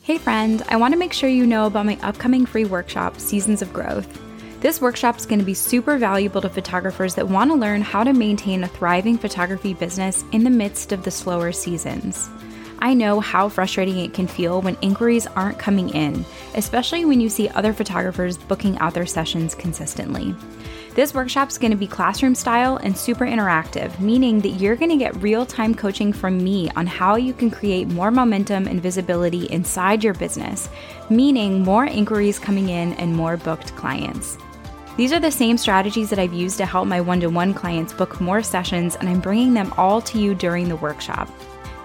Hey 0.04 0.18
friend, 0.18 0.62
I 0.68 0.76
want 0.76 0.92
to 0.94 0.98
make 0.98 1.12
sure 1.12 1.28
you 1.28 1.46
know 1.46 1.66
about 1.66 1.86
my 1.86 1.96
upcoming 2.02 2.44
free 2.44 2.64
workshop, 2.64 3.20
Seasons 3.20 3.62
of 3.62 3.72
Growth. 3.72 4.21
This 4.62 4.80
workshop 4.80 5.18
is 5.18 5.26
going 5.26 5.40
to 5.40 5.44
be 5.44 5.54
super 5.54 5.98
valuable 5.98 6.40
to 6.40 6.48
photographers 6.48 7.16
that 7.16 7.26
want 7.26 7.50
to 7.50 7.56
learn 7.56 7.82
how 7.82 8.04
to 8.04 8.12
maintain 8.12 8.62
a 8.62 8.68
thriving 8.68 9.18
photography 9.18 9.74
business 9.74 10.24
in 10.30 10.44
the 10.44 10.50
midst 10.50 10.92
of 10.92 11.02
the 11.02 11.10
slower 11.10 11.50
seasons. 11.50 12.30
I 12.78 12.94
know 12.94 13.18
how 13.18 13.48
frustrating 13.48 13.98
it 13.98 14.14
can 14.14 14.28
feel 14.28 14.62
when 14.62 14.76
inquiries 14.80 15.26
aren't 15.26 15.58
coming 15.58 15.88
in, 15.88 16.24
especially 16.54 17.04
when 17.04 17.20
you 17.20 17.28
see 17.28 17.48
other 17.48 17.72
photographers 17.72 18.38
booking 18.38 18.78
out 18.78 18.94
their 18.94 19.04
sessions 19.04 19.56
consistently. 19.56 20.32
This 20.94 21.12
workshop 21.12 21.50
is 21.50 21.58
going 21.58 21.72
to 21.72 21.76
be 21.76 21.88
classroom 21.88 22.36
style 22.36 22.76
and 22.76 22.96
super 22.96 23.26
interactive, 23.26 23.98
meaning 23.98 24.42
that 24.42 24.60
you're 24.60 24.76
going 24.76 24.90
to 24.90 24.96
get 24.96 25.16
real 25.16 25.44
time 25.44 25.74
coaching 25.74 26.12
from 26.12 26.42
me 26.42 26.70
on 26.76 26.86
how 26.86 27.16
you 27.16 27.32
can 27.32 27.50
create 27.50 27.88
more 27.88 28.12
momentum 28.12 28.68
and 28.68 28.80
visibility 28.80 29.46
inside 29.46 30.04
your 30.04 30.14
business, 30.14 30.68
meaning 31.10 31.62
more 31.62 31.86
inquiries 31.86 32.38
coming 32.38 32.68
in 32.68 32.92
and 32.92 33.16
more 33.16 33.36
booked 33.36 33.74
clients. 33.74 34.38
These 34.96 35.12
are 35.12 35.20
the 35.20 35.30
same 35.30 35.56
strategies 35.56 36.10
that 36.10 36.18
I've 36.18 36.34
used 36.34 36.58
to 36.58 36.66
help 36.66 36.86
my 36.86 37.00
one 37.00 37.20
to 37.20 37.28
one 37.28 37.54
clients 37.54 37.94
book 37.94 38.20
more 38.20 38.42
sessions, 38.42 38.96
and 38.96 39.08
I'm 39.08 39.20
bringing 39.20 39.54
them 39.54 39.72
all 39.78 40.02
to 40.02 40.18
you 40.18 40.34
during 40.34 40.68
the 40.68 40.76
workshop. 40.76 41.30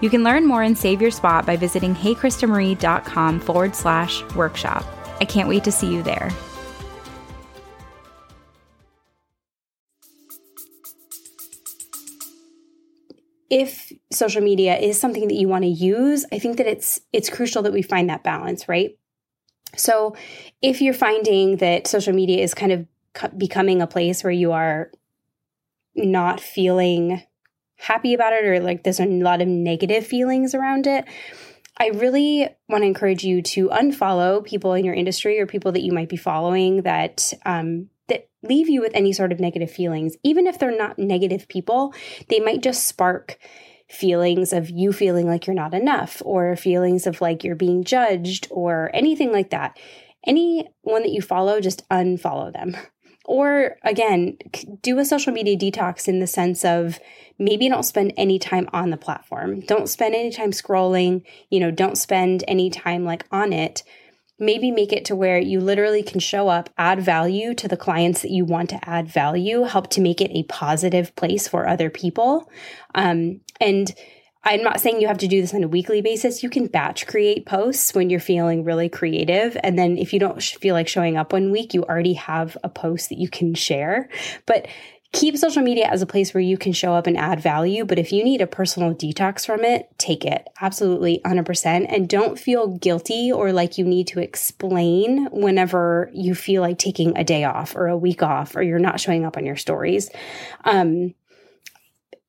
You 0.01 0.09
can 0.09 0.23
learn 0.23 0.45
more 0.45 0.61
and 0.61 0.77
save 0.77 1.01
your 1.01 1.11
spot 1.11 1.45
by 1.45 1.55
visiting 1.55 1.95
heykristamarie.com 1.95 3.39
forward 3.39 3.75
slash 3.75 4.23
workshop. 4.35 4.85
I 5.21 5.25
can't 5.25 5.49
wait 5.49 5.63
to 5.63 5.71
see 5.71 5.91
you 5.91 6.03
there. 6.03 6.31
if 13.49 13.93
social 14.11 14.41
media 14.41 14.77
is 14.77 14.99
something 14.99 15.27
that 15.27 15.35
you 15.35 15.47
want 15.47 15.63
to 15.63 15.69
use, 15.69 16.25
I 16.31 16.39
think 16.39 16.57
that 16.57 16.67
it's 16.67 16.99
it's 17.13 17.29
crucial 17.29 17.63
that 17.63 17.73
we 17.73 17.81
find 17.81 18.09
that 18.09 18.23
balance, 18.23 18.67
right? 18.67 18.97
So, 19.75 20.15
if 20.61 20.81
you're 20.81 20.93
finding 20.93 21.57
that 21.57 21.87
social 21.87 22.13
media 22.13 22.43
is 22.43 22.53
kind 22.53 22.71
of 22.71 22.85
becoming 23.37 23.81
a 23.81 23.87
place 23.87 24.23
where 24.23 24.31
you 24.31 24.51
are 24.51 24.91
not 25.95 26.39
feeling 26.39 27.23
happy 27.77 28.13
about 28.13 28.33
it 28.33 28.45
or 28.45 28.59
like 28.59 28.83
there's 28.83 28.99
a 28.99 29.05
lot 29.05 29.41
of 29.41 29.47
negative 29.47 30.05
feelings 30.05 30.53
around 30.53 30.87
it, 30.87 31.05
I 31.79 31.89
really 31.89 32.49
want 32.67 32.81
to 32.81 32.87
encourage 32.87 33.23
you 33.23 33.41
to 33.43 33.69
unfollow 33.69 34.43
people 34.43 34.73
in 34.73 34.83
your 34.83 34.95
industry 34.95 35.39
or 35.39 35.45
people 35.45 35.71
that 35.73 35.83
you 35.83 35.91
might 35.91 36.09
be 36.09 36.17
following 36.17 36.81
that 36.83 37.33
um, 37.45 37.89
that 38.07 38.29
leave 38.41 38.69
you 38.69 38.81
with 38.81 38.93
any 38.95 39.13
sort 39.13 39.31
of 39.31 39.39
negative 39.39 39.69
feelings. 39.69 40.15
Even 40.23 40.47
if 40.47 40.57
they're 40.57 40.75
not 40.75 40.97
negative 40.97 41.47
people, 41.47 41.93
they 42.29 42.39
might 42.39 42.63
just 42.63 42.87
spark 42.87 43.37
feelings 43.89 44.53
of 44.53 44.69
you 44.69 44.91
feeling 44.91 45.27
like 45.27 45.47
you're 45.47 45.55
not 45.55 45.73
enough 45.73 46.21
or 46.25 46.55
feelings 46.55 47.07
of 47.07 47.21
like 47.21 47.43
you're 47.43 47.55
being 47.55 47.83
judged 47.83 48.47
or 48.49 48.89
anything 48.93 49.31
like 49.31 49.51
that. 49.51 49.77
Anyone 50.25 51.03
that 51.03 51.11
you 51.11 51.21
follow, 51.21 51.61
just 51.61 51.87
unfollow 51.89 52.51
them. 52.51 52.75
Or 53.27 53.75
again, 53.83 54.37
do 54.81 54.97
a 54.97 55.05
social 55.05 55.33
media 55.33 55.57
detox 55.57 56.07
in 56.07 56.19
the 56.19 56.27
sense 56.27 56.65
of 56.65 56.99
maybe 57.37 57.69
don't 57.69 57.83
spend 57.83 58.13
any 58.17 58.39
time 58.39 58.67
on 58.73 58.89
the 58.89 58.97
platform. 58.97 59.59
Don't 59.59 59.89
spend 59.89 60.15
any 60.15 60.31
time 60.31 60.51
scrolling, 60.51 61.23
you 61.49 61.59
know, 61.59 61.69
don't 61.69 61.97
spend 61.97 62.43
any 62.47 62.69
time 62.69 63.03
like 63.03 63.25
on 63.31 63.53
it 63.53 63.83
maybe 64.39 64.71
make 64.71 64.93
it 64.93 65.05
to 65.05 65.15
where 65.15 65.39
you 65.39 65.59
literally 65.59 66.03
can 66.03 66.19
show 66.19 66.47
up, 66.47 66.69
add 66.77 67.01
value 67.01 67.53
to 67.55 67.67
the 67.67 67.77
clients 67.77 68.21
that 68.21 68.31
you 68.31 68.45
want 68.45 68.69
to 68.69 68.89
add 68.89 69.07
value, 69.07 69.63
help 69.63 69.89
to 69.89 70.01
make 70.01 70.21
it 70.21 70.31
a 70.31 70.43
positive 70.43 71.15
place 71.15 71.47
for 71.47 71.67
other 71.67 71.89
people. 71.89 72.49
Um, 72.93 73.41
and 73.59 73.93
I'm 74.43 74.63
not 74.63 74.79
saying 74.79 75.01
you 75.01 75.07
have 75.07 75.17
to 75.19 75.27
do 75.27 75.41
this 75.41 75.53
on 75.53 75.63
a 75.63 75.67
weekly 75.67 76.01
basis. 76.01 76.43
You 76.43 76.49
can 76.49 76.67
batch 76.67 77.07
create 77.07 77.45
posts 77.45 77.93
when 77.93 78.09
you're 78.09 78.19
feeling 78.19 78.63
really 78.63 78.89
creative. 78.89 79.57
And 79.61 79.77
then 79.77 79.97
if 79.97 80.13
you 80.13 80.19
don't 80.19 80.41
feel 80.41 80.73
like 80.73 80.87
showing 80.87 81.17
up 81.17 81.33
one 81.33 81.51
week, 81.51 81.73
you 81.73 81.83
already 81.83 82.13
have 82.13 82.57
a 82.63 82.69
post 82.69 83.09
that 83.09 83.17
you 83.17 83.29
can 83.29 83.53
share. 83.55 84.09
But 84.45 84.67
keep 85.13 85.37
social 85.37 85.63
media 85.63 85.87
as 85.87 86.01
a 86.01 86.05
place 86.05 86.33
where 86.33 86.41
you 86.41 86.57
can 86.57 86.73
show 86.73 86.93
up 86.93 87.07
and 87.07 87.17
add 87.17 87.39
value. 87.39 87.85
But 87.85 87.99
if 87.99 88.11
you 88.11 88.23
need 88.23 88.41
a 88.41 88.47
personal 88.47 88.93
detox 88.93 89.45
from 89.45 89.63
it, 89.63 89.89
take 89.97 90.25
it 90.25 90.47
absolutely 90.61 91.21
100%. 91.25 91.85
And 91.89 92.09
don't 92.09 92.37
feel 92.37 92.67
guilty 92.67 93.31
or 93.31 93.51
like 93.51 93.77
you 93.77 93.85
need 93.85 94.07
to 94.07 94.19
explain 94.19 95.27
whenever 95.31 96.09
you 96.13 96.35
feel 96.35 96.61
like 96.61 96.77
taking 96.77 97.17
a 97.17 97.23
day 97.23 97.43
off 97.43 97.75
or 97.75 97.87
a 97.87 97.97
week 97.97 98.21
off 98.21 98.55
or 98.55 98.61
you're 98.61 98.79
not 98.79 98.99
showing 98.99 99.25
up 99.25 99.37
on 99.37 99.45
your 99.45 99.55
stories. 99.55 100.09
Um, 100.65 101.13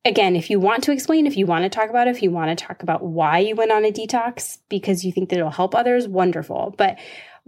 again, 0.09 0.35
if 0.35 0.49
you 0.49 0.59
want 0.59 0.83
to 0.83 0.91
explain, 0.91 1.27
if 1.27 1.37
you 1.37 1.45
want 1.45 1.63
to 1.63 1.69
talk 1.69 1.89
about 1.89 2.07
it, 2.07 2.15
if 2.15 2.23
you 2.23 2.31
want 2.31 2.57
to 2.57 2.65
talk 2.65 2.83
about 2.83 3.03
why 3.03 3.39
you 3.39 3.55
went 3.55 3.71
on 3.71 3.85
a 3.85 3.91
detox 3.91 4.57
because 4.67 5.05
you 5.05 5.11
think 5.11 5.29
that 5.29 5.37
it'll 5.37 5.51
help 5.51 5.75
others, 5.75 6.07
wonderful. 6.07 6.73
But 6.77 6.97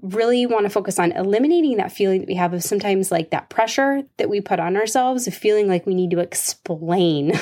really 0.01 0.45
want 0.45 0.65
to 0.65 0.69
focus 0.69 0.97
on 0.97 1.11
eliminating 1.11 1.77
that 1.77 1.91
feeling 1.91 2.21
that 2.21 2.27
we 2.27 2.35
have 2.35 2.53
of 2.53 2.63
sometimes 2.63 3.11
like 3.11 3.31
that 3.31 3.49
pressure 3.49 4.03
that 4.17 4.29
we 4.29 4.41
put 4.41 4.59
on 4.59 4.77
ourselves 4.77 5.27
of 5.27 5.33
feeling 5.33 5.67
like 5.67 5.85
we 5.85 5.93
need 5.93 6.11
to 6.11 6.19
explain 6.19 7.33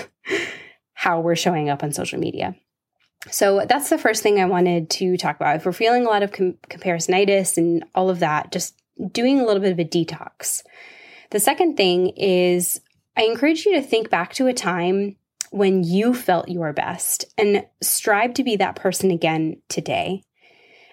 how 0.94 1.20
we're 1.20 1.36
showing 1.36 1.70
up 1.70 1.84
on 1.84 1.94
social 1.94 2.20
media. 2.20 2.56
So 3.30 3.66
that's 3.68 3.90
the 3.90 3.98
first 3.98 4.24
thing 4.24 4.40
I 4.40 4.46
wanted 4.46 4.90
to 4.92 5.18
talk 5.18 5.36
about. 5.36 5.58
If 5.58 5.66
we're 5.66 5.74
feeling 5.74 6.06
a 6.06 6.10
lot 6.10 6.24
of 6.24 6.32
com- 6.32 6.58
comparisonitis 6.70 7.58
and 7.58 7.84
all 7.94 8.10
of 8.10 8.20
that, 8.20 8.52
just 8.52 8.76
doing 9.12 9.40
a 9.40 9.46
little 9.46 9.62
bit 9.62 9.74
of 9.74 9.80
a 9.80 9.86
detox. 9.86 10.64
The 11.32 11.40
second 11.40 11.76
thing 11.76 12.10
is 12.16 12.82
I 13.20 13.24
encourage 13.24 13.66
you 13.66 13.74
to 13.74 13.82
think 13.82 14.10
back 14.10 14.34
to 14.36 14.48
a 14.48 14.54
time 14.54 15.18
when 15.52 15.84
you 15.84 16.14
felt 16.14 16.48
your 16.48 16.72
best 16.72 17.26
and 17.38 17.66
strive 17.82 18.34
to 18.36 18.46
be 18.46 18.56
that 18.56 18.78
person 18.78 19.12
again 19.12 19.62
today. 19.68 20.24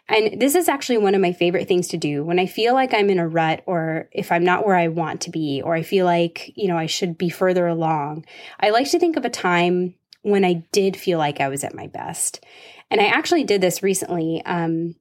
And 0.08 0.40
this 0.40 0.56
is 0.56 0.68
actually 0.68 0.98
one 0.98 1.14
of 1.14 1.20
my 1.20 1.32
favorite 1.32 1.68
things 1.68 1.86
to 1.88 1.96
do 1.96 2.24
when 2.24 2.40
I 2.40 2.46
feel 2.46 2.74
like 2.74 2.92
I'm 2.92 3.10
in 3.10 3.20
a 3.20 3.28
rut 3.28 3.62
or 3.64 4.08
if 4.10 4.32
I'm 4.32 4.42
not 4.42 4.66
where 4.66 4.74
I 4.74 4.88
want 4.88 5.20
to 5.20 5.30
be 5.30 5.62
or 5.64 5.76
I 5.76 5.82
feel 5.82 6.04
like, 6.04 6.52
you 6.56 6.66
know, 6.66 6.76
I 6.76 6.86
should 6.86 7.16
be 7.16 7.28
further 7.28 7.68
along. 7.68 8.24
I 8.58 8.70
like 8.70 8.90
to 8.90 8.98
think 8.98 9.16
of 9.16 9.24
a 9.24 9.30
time 9.30 9.94
when 10.22 10.44
I 10.44 10.64
did 10.72 10.96
feel 10.96 11.18
like 11.18 11.40
I 11.40 11.48
was 11.48 11.62
at 11.62 11.76
my 11.76 11.86
best. 11.86 12.44
And 12.90 13.00
I 13.00 13.06
actually 13.06 13.44
did 13.44 13.60
this 13.60 13.84
recently. 13.84 14.42
Um, 14.44 14.96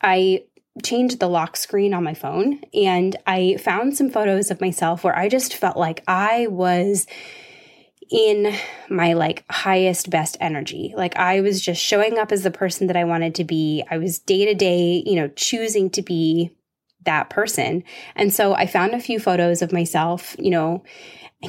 I 0.00 0.44
changed 0.82 1.20
the 1.20 1.28
lock 1.28 1.56
screen 1.56 1.92
on 1.92 2.02
my 2.02 2.14
phone 2.14 2.60
and 2.72 3.14
I 3.26 3.56
found 3.58 3.96
some 3.96 4.10
photos 4.10 4.50
of 4.50 4.60
myself 4.60 5.04
where 5.04 5.16
I 5.16 5.28
just 5.28 5.54
felt 5.54 5.76
like 5.76 6.02
I 6.08 6.46
was 6.46 7.06
in 8.10 8.54
my 8.88 9.14
like 9.14 9.44
highest 9.50 10.10
best 10.10 10.36
energy. 10.40 10.92
Like 10.96 11.16
I 11.16 11.40
was 11.40 11.60
just 11.60 11.80
showing 11.82 12.18
up 12.18 12.32
as 12.32 12.42
the 12.42 12.50
person 12.50 12.86
that 12.86 12.96
I 12.96 13.04
wanted 13.04 13.34
to 13.36 13.44
be. 13.44 13.84
I 13.90 13.98
was 13.98 14.18
day 14.18 14.44
to 14.46 14.54
day, 14.54 15.02
you 15.04 15.16
know, 15.16 15.28
choosing 15.28 15.90
to 15.90 16.02
be 16.02 16.54
that 17.04 17.30
person. 17.30 17.84
And 18.14 18.32
so 18.32 18.54
I 18.54 18.66
found 18.66 18.92
a 18.92 19.00
few 19.00 19.18
photos 19.18 19.62
of 19.62 19.72
myself, 19.72 20.36
you 20.38 20.50
know, 20.50 20.84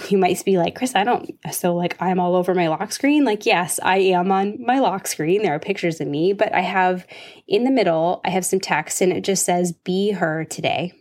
you 0.10 0.18
might 0.18 0.44
be 0.44 0.58
like, 0.58 0.76
Chris, 0.76 0.96
I 0.96 1.04
don't, 1.04 1.30
so 1.52 1.76
like 1.76 1.96
I'm 2.02 2.20
all 2.20 2.36
over 2.36 2.54
my 2.54 2.68
lock 2.68 2.92
screen. 2.92 3.26
Like, 3.26 3.46
yes, 3.46 3.80
I 3.84 3.98
am 3.98 4.32
on 4.32 4.64
my 4.64 4.80
lock 4.80 5.08
screen. 5.08 5.44
There 5.44 5.54
are 5.54 5.60
pictures 5.60 6.02
of 6.02 6.08
me, 6.08 6.34
but 6.34 6.54
I 6.54 6.62
have 6.62 7.06
in 7.48 7.64
the 7.64 7.72
middle, 7.72 8.22
I 8.26 8.30
have 8.30 8.46
some 8.46 8.60
text 8.60 9.02
and 9.02 9.14
it 9.14 9.24
just 9.24 9.46
says, 9.46 9.72
be 9.72 10.12
her 10.12 10.46
today. 10.46 10.94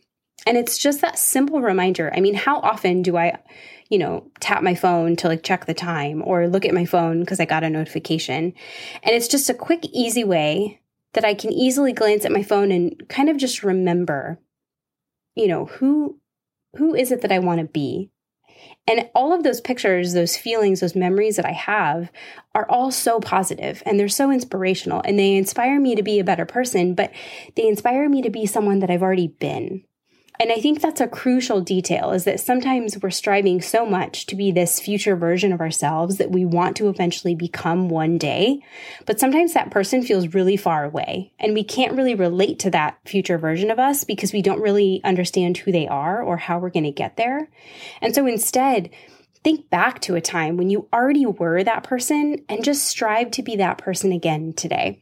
And 0.46 0.56
it's 0.56 0.76
just 0.76 1.00
that 1.00 1.18
simple 1.18 1.60
reminder. 1.60 2.12
I 2.14 2.20
mean, 2.20 2.34
how 2.34 2.58
often 2.60 3.02
do 3.02 3.16
I 3.16 3.38
you 3.92 3.98
know, 3.98 4.26
tap 4.40 4.62
my 4.62 4.74
phone 4.74 5.16
to 5.16 5.28
like 5.28 5.42
check 5.42 5.66
the 5.66 5.74
time 5.74 6.22
or 6.24 6.48
look 6.48 6.64
at 6.64 6.72
my 6.72 6.86
phone 6.86 7.20
because 7.20 7.38
I 7.38 7.44
got 7.44 7.62
a 7.62 7.68
notification. 7.68 8.54
And 9.02 9.14
it's 9.14 9.28
just 9.28 9.50
a 9.50 9.54
quick, 9.54 9.84
easy 9.92 10.24
way 10.24 10.80
that 11.12 11.26
I 11.26 11.34
can 11.34 11.52
easily 11.52 11.92
glance 11.92 12.24
at 12.24 12.32
my 12.32 12.42
phone 12.42 12.72
and 12.72 13.06
kind 13.10 13.28
of 13.28 13.36
just 13.36 13.62
remember, 13.62 14.40
you 15.34 15.46
know, 15.46 15.66
who 15.66 16.18
who 16.76 16.94
is 16.94 17.12
it 17.12 17.20
that 17.20 17.32
I 17.32 17.38
want 17.38 17.60
to 17.60 17.66
be? 17.66 18.10
And 18.86 19.08
all 19.14 19.32
of 19.32 19.44
those 19.44 19.60
pictures, 19.60 20.12
those 20.12 20.36
feelings, 20.36 20.80
those 20.80 20.96
memories 20.96 21.36
that 21.36 21.46
I 21.46 21.52
have 21.52 22.10
are 22.54 22.68
all 22.68 22.90
so 22.90 23.20
positive 23.20 23.82
and 23.86 23.98
they're 23.98 24.08
so 24.08 24.30
inspirational 24.30 25.02
and 25.04 25.18
they 25.18 25.36
inspire 25.36 25.80
me 25.80 25.94
to 25.94 26.02
be 26.02 26.18
a 26.18 26.24
better 26.24 26.44
person, 26.44 26.94
but 26.94 27.12
they 27.54 27.68
inspire 27.68 28.08
me 28.08 28.22
to 28.22 28.30
be 28.30 28.44
someone 28.44 28.80
that 28.80 28.90
I've 28.90 29.02
already 29.02 29.28
been. 29.28 29.84
And 30.40 30.50
I 30.50 30.56
think 30.56 30.80
that's 30.80 31.00
a 31.00 31.06
crucial 31.06 31.60
detail 31.60 32.10
is 32.10 32.24
that 32.24 32.40
sometimes 32.40 32.98
we're 32.98 33.10
striving 33.10 33.60
so 33.60 33.84
much 33.84 34.26
to 34.26 34.34
be 34.34 34.50
this 34.50 34.80
future 34.80 35.14
version 35.14 35.52
of 35.52 35.60
ourselves 35.60 36.16
that 36.16 36.32
we 36.32 36.44
want 36.44 36.76
to 36.76 36.88
eventually 36.88 37.34
become 37.34 37.88
one 37.88 38.18
day. 38.18 38.60
But 39.06 39.20
sometimes 39.20 39.52
that 39.52 39.70
person 39.70 40.02
feels 40.02 40.34
really 40.34 40.56
far 40.56 40.84
away 40.84 41.32
and 41.38 41.54
we 41.54 41.62
can't 41.62 41.94
really 41.94 42.14
relate 42.14 42.58
to 42.60 42.70
that 42.70 42.98
future 43.04 43.38
version 43.38 43.70
of 43.70 43.78
us 43.78 44.04
because 44.04 44.32
we 44.32 44.42
don't 44.42 44.60
really 44.60 45.00
understand 45.04 45.58
who 45.58 45.70
they 45.70 45.86
are 45.86 46.22
or 46.22 46.38
how 46.38 46.58
we're 46.58 46.70
going 46.70 46.84
to 46.84 46.90
get 46.90 47.16
there. 47.16 47.48
And 48.00 48.14
so 48.14 48.26
instead, 48.26 48.90
think 49.44 49.68
back 49.70 50.00
to 50.00 50.14
a 50.14 50.20
time 50.20 50.56
when 50.56 50.70
you 50.70 50.88
already 50.92 51.26
were 51.26 51.62
that 51.62 51.84
person 51.84 52.44
and 52.48 52.64
just 52.64 52.86
strive 52.86 53.30
to 53.32 53.42
be 53.42 53.56
that 53.56 53.78
person 53.78 54.12
again 54.12 54.52
today. 54.54 55.01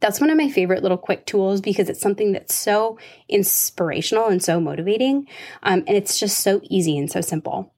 That's 0.00 0.20
one 0.20 0.30
of 0.30 0.36
my 0.36 0.48
favorite 0.48 0.82
little 0.82 0.98
quick 0.98 1.26
tools 1.26 1.60
because 1.60 1.88
it's 1.88 2.00
something 2.00 2.32
that's 2.32 2.54
so 2.54 2.98
inspirational 3.28 4.28
and 4.28 4.42
so 4.42 4.60
motivating. 4.60 5.28
Um, 5.62 5.84
and 5.86 5.96
it's 5.96 6.18
just 6.18 6.40
so 6.40 6.60
easy 6.64 6.96
and 6.98 7.10
so 7.10 7.20
simple. 7.20 7.74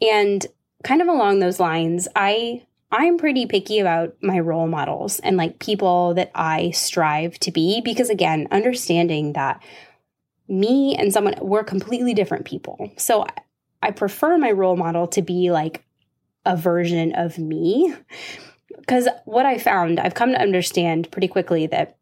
And 0.00 0.46
kind 0.84 1.02
of 1.02 1.08
along 1.08 1.38
those 1.40 1.60
lines, 1.60 2.08
I 2.16 2.64
I'm 2.90 3.16
pretty 3.16 3.46
picky 3.46 3.78
about 3.78 4.14
my 4.22 4.38
role 4.38 4.68
models 4.68 5.18
and 5.20 5.38
like 5.38 5.58
people 5.58 6.12
that 6.14 6.30
I 6.34 6.72
strive 6.72 7.38
to 7.38 7.50
be 7.50 7.80
because 7.80 8.10
again, 8.10 8.48
understanding 8.50 9.32
that 9.32 9.62
me 10.46 10.94
and 10.96 11.10
someone 11.12 11.34
we're 11.40 11.64
completely 11.64 12.12
different 12.12 12.44
people. 12.44 12.92
So 12.98 13.26
I 13.82 13.90
prefer 13.92 14.36
my 14.36 14.50
role 14.52 14.76
model 14.76 15.06
to 15.08 15.22
be 15.22 15.50
like 15.50 15.84
a 16.44 16.56
version 16.56 17.14
of 17.14 17.38
me 17.38 17.94
because 18.78 19.08
what 19.24 19.46
I 19.46 19.58
found, 19.58 20.00
I've 20.00 20.14
come 20.14 20.32
to 20.32 20.40
understand 20.40 21.10
pretty 21.10 21.28
quickly 21.28 21.66
that 21.68 21.96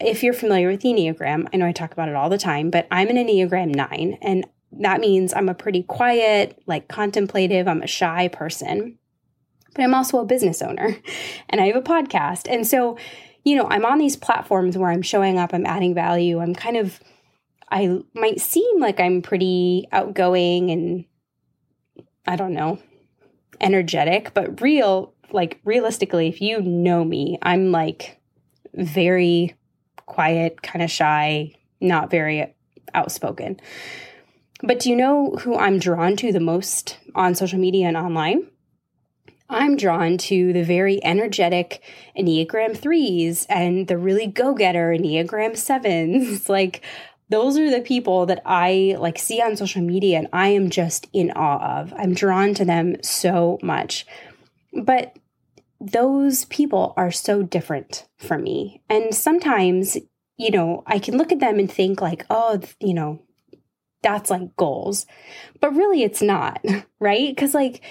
if 0.00 0.22
you're 0.22 0.34
familiar 0.34 0.68
with 0.68 0.80
the 0.80 0.88
Enneagram, 0.88 1.48
I 1.52 1.56
know 1.56 1.66
I 1.66 1.72
talk 1.72 1.92
about 1.92 2.08
it 2.08 2.16
all 2.16 2.28
the 2.28 2.38
time, 2.38 2.70
but 2.70 2.86
I'm 2.90 3.08
an 3.08 3.16
Enneagram 3.16 3.74
9, 3.74 4.18
and 4.20 4.46
that 4.72 5.00
means 5.00 5.32
I'm 5.32 5.48
a 5.48 5.54
pretty 5.54 5.82
quiet, 5.82 6.60
like 6.66 6.88
contemplative, 6.88 7.68
I'm 7.68 7.82
a 7.82 7.86
shy 7.86 8.28
person. 8.28 8.98
But 9.74 9.82
I'm 9.82 9.94
also 9.94 10.18
a 10.18 10.24
business 10.24 10.62
owner 10.62 10.96
and 11.48 11.60
I 11.60 11.66
have 11.66 11.76
a 11.76 11.82
podcast. 11.82 12.48
And 12.48 12.66
so, 12.66 12.96
you 13.44 13.56
know, 13.56 13.66
I'm 13.68 13.84
on 13.84 13.98
these 13.98 14.16
platforms 14.16 14.76
where 14.78 14.90
I'm 14.90 15.02
showing 15.02 15.38
up, 15.38 15.52
I'm 15.52 15.66
adding 15.66 15.94
value, 15.94 16.40
I'm 16.40 16.54
kind 16.54 16.76
of 16.76 17.00
I 17.70 17.98
might 18.14 18.40
seem 18.40 18.80
like 18.80 19.00
I'm 19.00 19.22
pretty 19.22 19.88
outgoing 19.90 20.70
and 20.70 21.04
I 22.26 22.36
don't 22.36 22.54
know, 22.54 22.78
energetic, 23.60 24.32
but 24.34 24.60
real, 24.60 25.13
like 25.32 25.60
realistically, 25.64 26.28
if 26.28 26.40
you 26.40 26.60
know 26.60 27.04
me, 27.04 27.38
I'm 27.42 27.72
like 27.72 28.20
very 28.74 29.54
quiet, 30.06 30.62
kind 30.62 30.82
of 30.82 30.90
shy, 30.90 31.54
not 31.80 32.10
very 32.10 32.54
outspoken. 32.94 33.60
But 34.62 34.80
do 34.80 34.90
you 34.90 34.96
know 34.96 35.32
who 35.40 35.56
I'm 35.56 35.78
drawn 35.78 36.16
to 36.16 36.32
the 36.32 36.40
most 36.40 36.98
on 37.14 37.34
social 37.34 37.58
media 37.58 37.86
and 37.88 37.96
online? 37.96 38.48
I'm 39.48 39.76
drawn 39.76 40.16
to 40.18 40.52
the 40.52 40.64
very 40.64 41.04
energetic 41.04 41.82
Enneagram 42.18 42.76
3s 42.76 43.46
and 43.50 43.86
the 43.86 43.98
really 43.98 44.26
go 44.26 44.54
getter 44.54 44.88
Enneagram 44.90 45.52
7s. 45.52 46.48
like, 46.48 46.82
those 47.28 47.58
are 47.58 47.70
the 47.70 47.80
people 47.80 48.26
that 48.26 48.42
I 48.46 48.96
like 48.98 49.18
see 49.18 49.40
on 49.42 49.56
social 49.56 49.82
media 49.82 50.18
and 50.18 50.28
I 50.32 50.48
am 50.48 50.70
just 50.70 51.08
in 51.12 51.30
awe 51.32 51.80
of. 51.80 51.92
I'm 51.96 52.14
drawn 52.14 52.54
to 52.54 52.64
them 52.64 52.96
so 53.02 53.58
much. 53.62 54.06
But 54.74 55.16
those 55.80 56.44
people 56.46 56.94
are 56.96 57.10
so 57.10 57.42
different 57.42 58.06
from 58.18 58.42
me. 58.42 58.82
And 58.88 59.14
sometimes, 59.14 59.98
you 60.36 60.50
know, 60.50 60.82
I 60.86 60.98
can 60.98 61.16
look 61.16 61.32
at 61.32 61.40
them 61.40 61.58
and 61.58 61.70
think 61.70 62.00
like, 62.00 62.24
oh, 62.30 62.60
you 62.80 62.94
know, 62.94 63.22
that's 64.02 64.30
like 64.30 64.56
goals. 64.56 65.06
But 65.60 65.74
really 65.74 66.02
it's 66.02 66.22
not, 66.22 66.64
right? 67.00 67.36
Cuz 67.36 67.54
like 67.54 67.82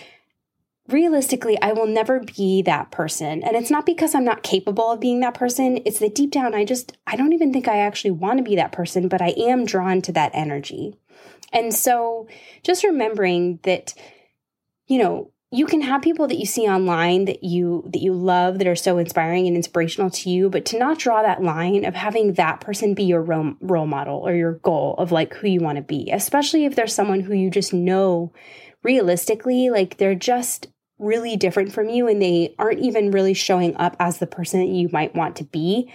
realistically, 0.90 1.58
I 1.62 1.72
will 1.74 1.88
never 1.88 2.20
be 2.20 2.62
that 2.64 2.92
person. 2.92 3.44
And 3.44 3.56
it's 3.56 3.72
not 3.72 3.86
because 3.86 4.14
I'm 4.14 4.26
not 4.26 4.44
capable 4.44 4.92
of 4.92 5.00
being 5.00 5.22
that 5.22 5.34
person. 5.34 5.80
It's 5.86 6.00
that 6.00 6.16
deep 6.16 6.32
down, 6.32 6.54
I 6.54 6.66
just, 6.66 6.98
I 7.08 7.16
don't 7.16 7.34
even 7.34 7.54
think 7.54 7.68
I 7.68 7.80
actually 7.80 8.12
want 8.12 8.38
to 8.38 8.44
be 8.44 8.56
that 8.58 8.74
person, 8.74 9.08
but 9.08 9.22
I 9.22 9.30
am 9.30 9.66
drawn 9.66 10.02
to 10.04 10.12
that 10.14 10.32
energy. 10.34 10.96
And 11.54 11.74
so 11.74 12.28
just 12.64 12.84
remembering 12.84 13.60
that, 13.64 13.94
you 14.88 14.98
know, 14.98 15.32
you 15.54 15.66
can 15.66 15.82
have 15.82 16.02
people 16.02 16.28
that 16.28 16.40
you 16.40 16.46
see 16.46 16.68
online 16.68 17.26
that 17.26 17.44
you 17.44 17.84
that 17.88 18.02
you 18.02 18.14
love 18.14 18.58
that 18.58 18.68
are 18.68 18.76
so 18.76 18.98
inspiring 18.98 19.48
and 19.48 19.56
inspirational 19.56 20.10
to 20.10 20.30
you 20.30 20.50
but 20.50 20.66
to 20.66 20.80
not 20.80 21.00
draw 21.00 21.22
that 21.22 21.44
line 21.44 21.86
of 21.86 21.94
having 21.94 22.34
that 22.34 22.60
person 22.60 22.94
be 22.94 23.04
your 23.04 23.22
role, 23.22 23.54
role 23.62 23.88
model 23.88 24.18
or 24.18 24.34
your 24.34 24.54
goal 24.54 24.96
of 24.98 25.12
like 25.12 25.34
who 25.36 25.48
you 25.48 25.60
want 25.60 25.76
to 25.76 25.82
be 25.82 26.10
especially 26.12 26.66
if 26.66 26.76
there's 26.76 26.94
someone 26.94 27.22
who 27.22 27.34
you 27.34 27.50
just 27.50 27.74
know 27.74 28.34
realistically 28.84 29.70
like 29.70 29.98
they're 29.98 30.16
just 30.16 30.68
really 31.04 31.36
different 31.36 31.74
from 31.74 31.90
you 31.90 32.08
and 32.08 32.22
they 32.22 32.56
aren't 32.58 32.80
even 32.80 33.12
really 33.12 33.34
showing 33.34 33.76
up 33.78 33.96
as 34.00 34.18
the 34.18 34.28
person 34.28 34.60
that 34.60 34.70
you 34.70 34.90
might 34.92 35.16
want 35.16 35.36
to 35.36 35.44
be. 35.44 35.92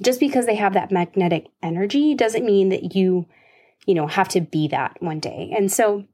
Just 0.00 0.20
because 0.20 0.46
they 0.46 0.56
have 0.56 0.74
that 0.74 0.90
magnetic 0.90 1.46
energy 1.62 2.14
doesn't 2.14 2.44
mean 2.44 2.70
that 2.70 2.94
you 2.94 3.26
you 3.86 3.94
know 3.94 4.06
have 4.06 4.28
to 4.28 4.40
be 4.40 4.68
that 4.68 4.96
one 5.00 5.20
day. 5.20 5.52
And 5.56 5.70
so 5.70 6.04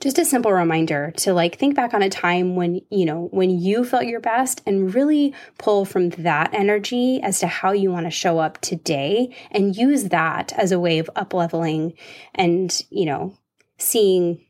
just 0.00 0.18
a 0.18 0.24
simple 0.24 0.52
reminder 0.52 1.12
to 1.16 1.32
like 1.32 1.58
think 1.58 1.74
back 1.74 1.94
on 1.94 2.02
a 2.02 2.10
time 2.10 2.56
when 2.56 2.80
you 2.90 3.04
know 3.04 3.28
when 3.32 3.50
you 3.50 3.84
felt 3.84 4.04
your 4.04 4.20
best 4.20 4.62
and 4.66 4.94
really 4.94 5.34
pull 5.58 5.84
from 5.84 6.10
that 6.10 6.52
energy 6.52 7.20
as 7.22 7.38
to 7.40 7.46
how 7.46 7.72
you 7.72 7.90
want 7.90 8.06
to 8.06 8.10
show 8.10 8.38
up 8.38 8.60
today 8.60 9.34
and 9.50 9.76
use 9.76 10.04
that 10.04 10.52
as 10.54 10.72
a 10.72 10.80
way 10.80 10.98
of 10.98 11.10
up 11.16 11.32
leveling 11.32 11.94
and 12.34 12.82
you 12.90 13.06
know 13.06 13.36
seeing 13.78 14.44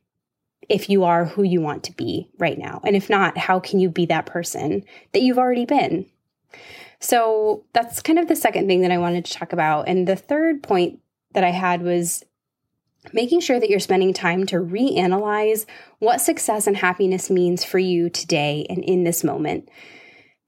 if 0.68 0.88
you 0.88 1.04
are 1.04 1.24
who 1.24 1.42
you 1.42 1.60
want 1.60 1.84
to 1.84 1.92
be 1.92 2.28
right 2.38 2.58
now. 2.58 2.80
And 2.84 2.96
if 2.96 3.10
not, 3.10 3.36
how 3.36 3.60
can 3.60 3.80
you 3.80 3.90
be 3.90 4.06
that 4.06 4.26
person 4.26 4.84
that 5.12 5.22
you've 5.22 5.38
already 5.38 5.66
been? 5.66 6.06
So 7.00 7.64
that's 7.72 8.00
kind 8.00 8.18
of 8.18 8.28
the 8.28 8.36
second 8.36 8.66
thing 8.66 8.80
that 8.80 8.90
I 8.90 8.98
wanted 8.98 9.26
to 9.26 9.34
talk 9.34 9.52
about. 9.52 9.88
And 9.88 10.08
the 10.08 10.16
third 10.16 10.62
point 10.62 11.00
that 11.32 11.44
I 11.44 11.50
had 11.50 11.82
was 11.82 12.24
making 13.12 13.40
sure 13.40 13.60
that 13.60 13.70
you're 13.70 13.80
spending 13.80 14.12
time 14.12 14.46
to 14.46 14.56
reanalyze 14.56 15.66
what 15.98 16.20
success 16.20 16.66
and 16.66 16.76
happiness 16.76 17.30
means 17.30 17.64
for 17.64 17.78
you 17.78 18.08
today 18.08 18.66
and 18.68 18.82
in 18.84 19.04
this 19.04 19.22
moment. 19.22 19.68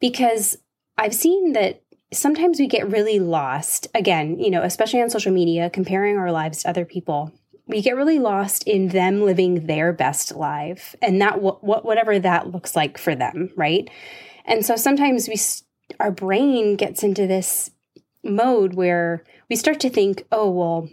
Because 0.00 0.56
I've 0.98 1.14
seen 1.14 1.52
that 1.52 1.82
sometimes 2.12 2.58
we 2.58 2.66
get 2.66 2.90
really 2.90 3.19
lost, 3.19 3.88
again, 3.95 4.38
you 4.38 4.50
know, 4.50 4.62
especially 4.62 5.02
on 5.02 5.10
social 5.10 5.32
media, 5.32 5.71
comparing 5.71 6.16
our 6.16 6.32
lives 6.32 6.62
to 6.62 6.71
other 6.71 6.84
people 6.84 7.32
we 7.66 7.82
get 7.82 7.97
really 7.97 8.19
lost 8.19 8.62
in 8.64 8.88
them 8.88 9.23
living 9.23 9.66
their 9.66 9.92
best 9.92 10.34
life 10.34 10.95
and 11.02 11.21
that 11.21 11.40
what 11.40 11.84
whatever 11.84 12.19
that 12.19 12.50
looks 12.50 12.76
like 12.76 12.99
for 12.99 13.14
them 13.14 13.50
right 13.56 13.90
and 14.45 14.64
so 14.64 14.76
sometimes 14.76 15.28
we 15.28 15.36
our 16.00 16.10
brain 16.10 16.76
gets 16.76 17.02
into 17.02 17.26
this 17.26 17.71
mode 18.23 18.75
where 18.75 19.25
we 19.49 19.56
start 19.56 19.80
to 19.80 19.90
think 19.90 20.25
oh 20.32 20.50
well 20.50 20.88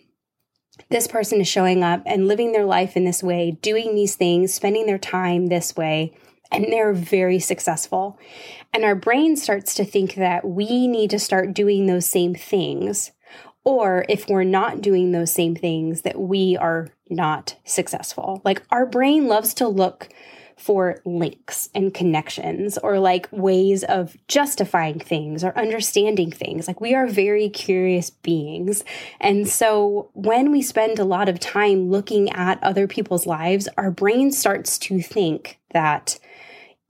this 0.94 1.08
person 1.08 1.42
is 1.42 1.48
showing 1.48 1.84
up 1.84 2.04
and 2.06 2.28
living 2.28 2.52
their 2.52 2.66
life 2.66 2.96
in 2.96 3.04
this 3.04 3.24
way 3.24 3.52
doing 3.62 3.96
these 3.96 4.16
things 4.16 4.54
spending 4.54 4.86
their 4.86 4.98
time 4.98 5.48
this 5.48 5.76
way 5.76 6.14
and 6.52 6.66
they're 6.66 6.94
very 6.94 7.40
successful 7.40 8.18
and 8.74 8.84
our 8.84 8.96
brain 8.96 9.36
starts 9.36 9.74
to 9.74 9.84
think 9.84 10.16
that 10.16 10.46
we 10.46 10.88
need 10.88 11.10
to 11.10 11.20
start 11.20 11.54
doing 11.54 11.88
those 11.88 12.06
same 12.06 12.36
things 12.36 13.12
or 13.64 14.06
if 14.10 14.28
we're 14.28 14.44
not 14.44 14.82
doing 14.82 15.12
those 15.12 15.32
same 15.32 15.56
things, 15.56 16.02
that 16.02 16.20
we 16.20 16.58
are 16.58 16.90
not 17.10 17.56
successful. 17.64 18.42
Like 18.44 18.62
our 18.72 18.86
brain 18.86 19.28
loves 19.28 19.54
to 19.56 19.68
look 19.68 20.10
for 20.58 21.02
links 21.06 21.70
and 21.74 21.94
connections 21.94 22.78
or 22.78 23.00
like 23.00 23.28
ways 23.32 23.84
of 23.84 24.16
justifying 24.28 25.00
things 25.00 25.44
or 25.44 25.58
understanding 25.58 26.32
things. 26.32 26.68
Like 26.68 26.82
we 26.82 26.94
are 26.94 27.08
very 27.08 27.50
curious 27.50 28.10
beings. 28.10 28.84
And 29.20 29.48
so 29.48 30.10
when 30.14 30.52
we 30.52 30.62
spend 30.62 31.00
a 31.00 31.06
lot 31.06 31.30
of 31.30 31.40
time 31.40 31.90
looking 31.90 32.30
at 32.30 32.64
other 32.64 32.88
people's 32.88 33.26
lives, 33.26 33.68
our 33.78 33.92
brain 33.92 34.32
starts 34.32 34.78
to 34.80 35.02
think 35.02 35.60
that 35.72 36.20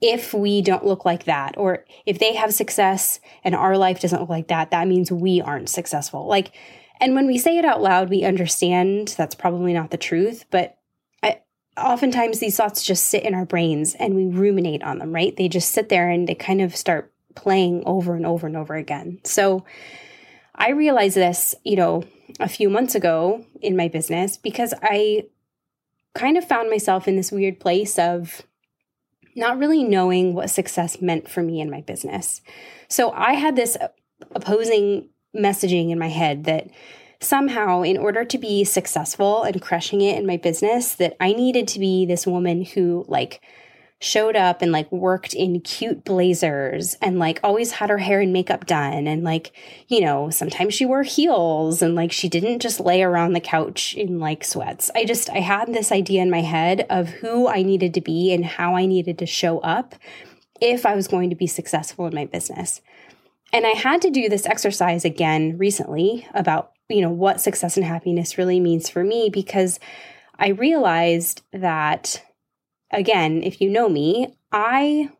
if 0.00 0.34
we 0.34 0.60
don't 0.60 0.84
look 0.84 1.06
like 1.06 1.24
that, 1.24 1.56
or 1.56 1.86
if 2.04 2.18
they 2.18 2.34
have 2.34 2.52
success 2.52 3.20
and 3.42 3.54
our 3.54 3.78
life 3.78 4.00
doesn't 4.00 4.20
look 4.20 4.28
like 4.28 4.48
that, 4.48 4.70
that 4.70 4.86
means 4.86 5.10
we 5.10 5.40
aren't 5.40 5.70
successful. 5.70 6.26
Like, 6.26 6.52
and 7.00 7.14
when 7.14 7.26
we 7.26 7.38
say 7.38 7.58
it 7.58 7.64
out 7.64 7.80
loud, 7.80 8.10
we 8.10 8.22
understand 8.22 9.14
that's 9.16 9.34
probably 9.34 9.72
not 9.72 9.90
the 9.90 9.96
truth, 9.96 10.44
but 10.50 10.76
oftentimes 11.76 12.38
these 12.38 12.56
thoughts 12.56 12.82
just 12.82 13.06
sit 13.06 13.24
in 13.24 13.34
our 13.34 13.44
brains 13.44 13.94
and 13.94 14.14
we 14.14 14.26
ruminate 14.26 14.82
on 14.82 14.98
them, 14.98 15.14
right? 15.14 15.36
They 15.36 15.48
just 15.48 15.72
sit 15.72 15.88
there 15.88 16.08
and 16.08 16.28
they 16.28 16.34
kind 16.34 16.60
of 16.60 16.76
start 16.76 17.12
playing 17.34 17.82
over 17.84 18.14
and 18.14 18.26
over 18.26 18.46
and 18.46 18.56
over 18.56 18.74
again. 18.74 19.20
So 19.24 19.64
I 20.54 20.70
realized 20.70 21.16
this, 21.16 21.54
you 21.64 21.76
know, 21.76 22.04
a 22.40 22.48
few 22.48 22.70
months 22.70 22.94
ago 22.94 23.44
in 23.60 23.76
my 23.76 23.88
business 23.88 24.36
because 24.36 24.72
I 24.82 25.24
kind 26.14 26.36
of 26.36 26.46
found 26.46 26.70
myself 26.70 27.08
in 27.08 27.16
this 27.16 27.32
weird 27.32 27.58
place 27.58 27.98
of 27.98 28.42
not 29.36 29.58
really 29.58 29.82
knowing 29.82 30.32
what 30.34 30.50
success 30.50 31.00
meant 31.00 31.28
for 31.28 31.42
me 31.42 31.60
in 31.60 31.70
my 31.70 31.80
business. 31.80 32.40
So 32.88 33.10
I 33.10 33.32
had 33.32 33.56
this 33.56 33.76
opposing 34.30 35.08
messaging 35.34 35.90
in 35.90 35.98
my 35.98 36.08
head 36.08 36.44
that 36.44 36.70
somehow 37.24 37.82
in 37.82 37.96
order 37.96 38.24
to 38.24 38.38
be 38.38 38.64
successful 38.64 39.42
and 39.42 39.60
crushing 39.60 40.00
it 40.00 40.18
in 40.18 40.26
my 40.26 40.36
business 40.36 40.94
that 40.96 41.16
I 41.20 41.32
needed 41.32 41.68
to 41.68 41.78
be 41.78 42.06
this 42.06 42.26
woman 42.26 42.64
who 42.64 43.04
like 43.08 43.40
showed 44.00 44.36
up 44.36 44.60
and 44.60 44.70
like 44.70 44.90
worked 44.92 45.32
in 45.32 45.60
cute 45.60 46.04
blazers 46.04 46.94
and 47.00 47.18
like 47.18 47.40
always 47.42 47.72
had 47.72 47.88
her 47.88 47.98
hair 47.98 48.20
and 48.20 48.32
makeup 48.32 48.66
done. 48.66 49.06
And 49.06 49.24
like 49.24 49.52
you 49.88 50.00
know 50.00 50.30
sometimes 50.30 50.74
she 50.74 50.84
wore 50.84 51.02
heels 51.02 51.80
and 51.80 51.94
like 51.94 52.12
she 52.12 52.28
didn't 52.28 52.60
just 52.60 52.80
lay 52.80 53.02
around 53.02 53.32
the 53.32 53.40
couch 53.40 53.94
in 53.94 54.18
like 54.18 54.44
sweats. 54.44 54.90
I 54.94 55.04
just 55.04 55.30
i 55.30 55.38
had 55.38 55.72
this 55.72 55.90
idea 55.90 56.22
in 56.22 56.30
my 56.30 56.42
head 56.42 56.86
of 56.90 57.08
who 57.08 57.48
i 57.48 57.62
needed 57.62 57.94
to 57.94 58.00
be 58.00 58.32
and 58.32 58.44
how 58.44 58.76
i 58.76 58.86
needed 58.86 59.18
to 59.18 59.26
show 59.26 59.58
up 59.60 59.94
if 60.60 60.86
i 60.86 60.94
was 60.94 61.08
going 61.08 61.30
to 61.30 61.36
be 61.36 61.46
successful 61.46 62.06
in 62.06 62.14
my 62.14 62.26
business 62.26 62.80
and 63.54 63.66
i 63.66 63.70
had 63.70 64.02
to 64.02 64.10
do 64.10 64.28
this 64.28 64.46
exercise 64.46 65.04
again 65.04 65.56
recently 65.56 66.26
about 66.34 66.72
you 66.90 67.00
know 67.00 67.10
what 67.10 67.40
success 67.40 67.76
and 67.76 67.86
happiness 67.86 68.36
really 68.36 68.60
means 68.60 68.90
for 68.90 69.02
me 69.02 69.30
because 69.32 69.80
i 70.38 70.48
realized 70.48 71.40
that 71.52 72.22
again, 72.94 73.42
if 73.42 73.60
you 73.60 73.68
know 73.68 73.88
me, 73.88 74.34
I 74.52 75.10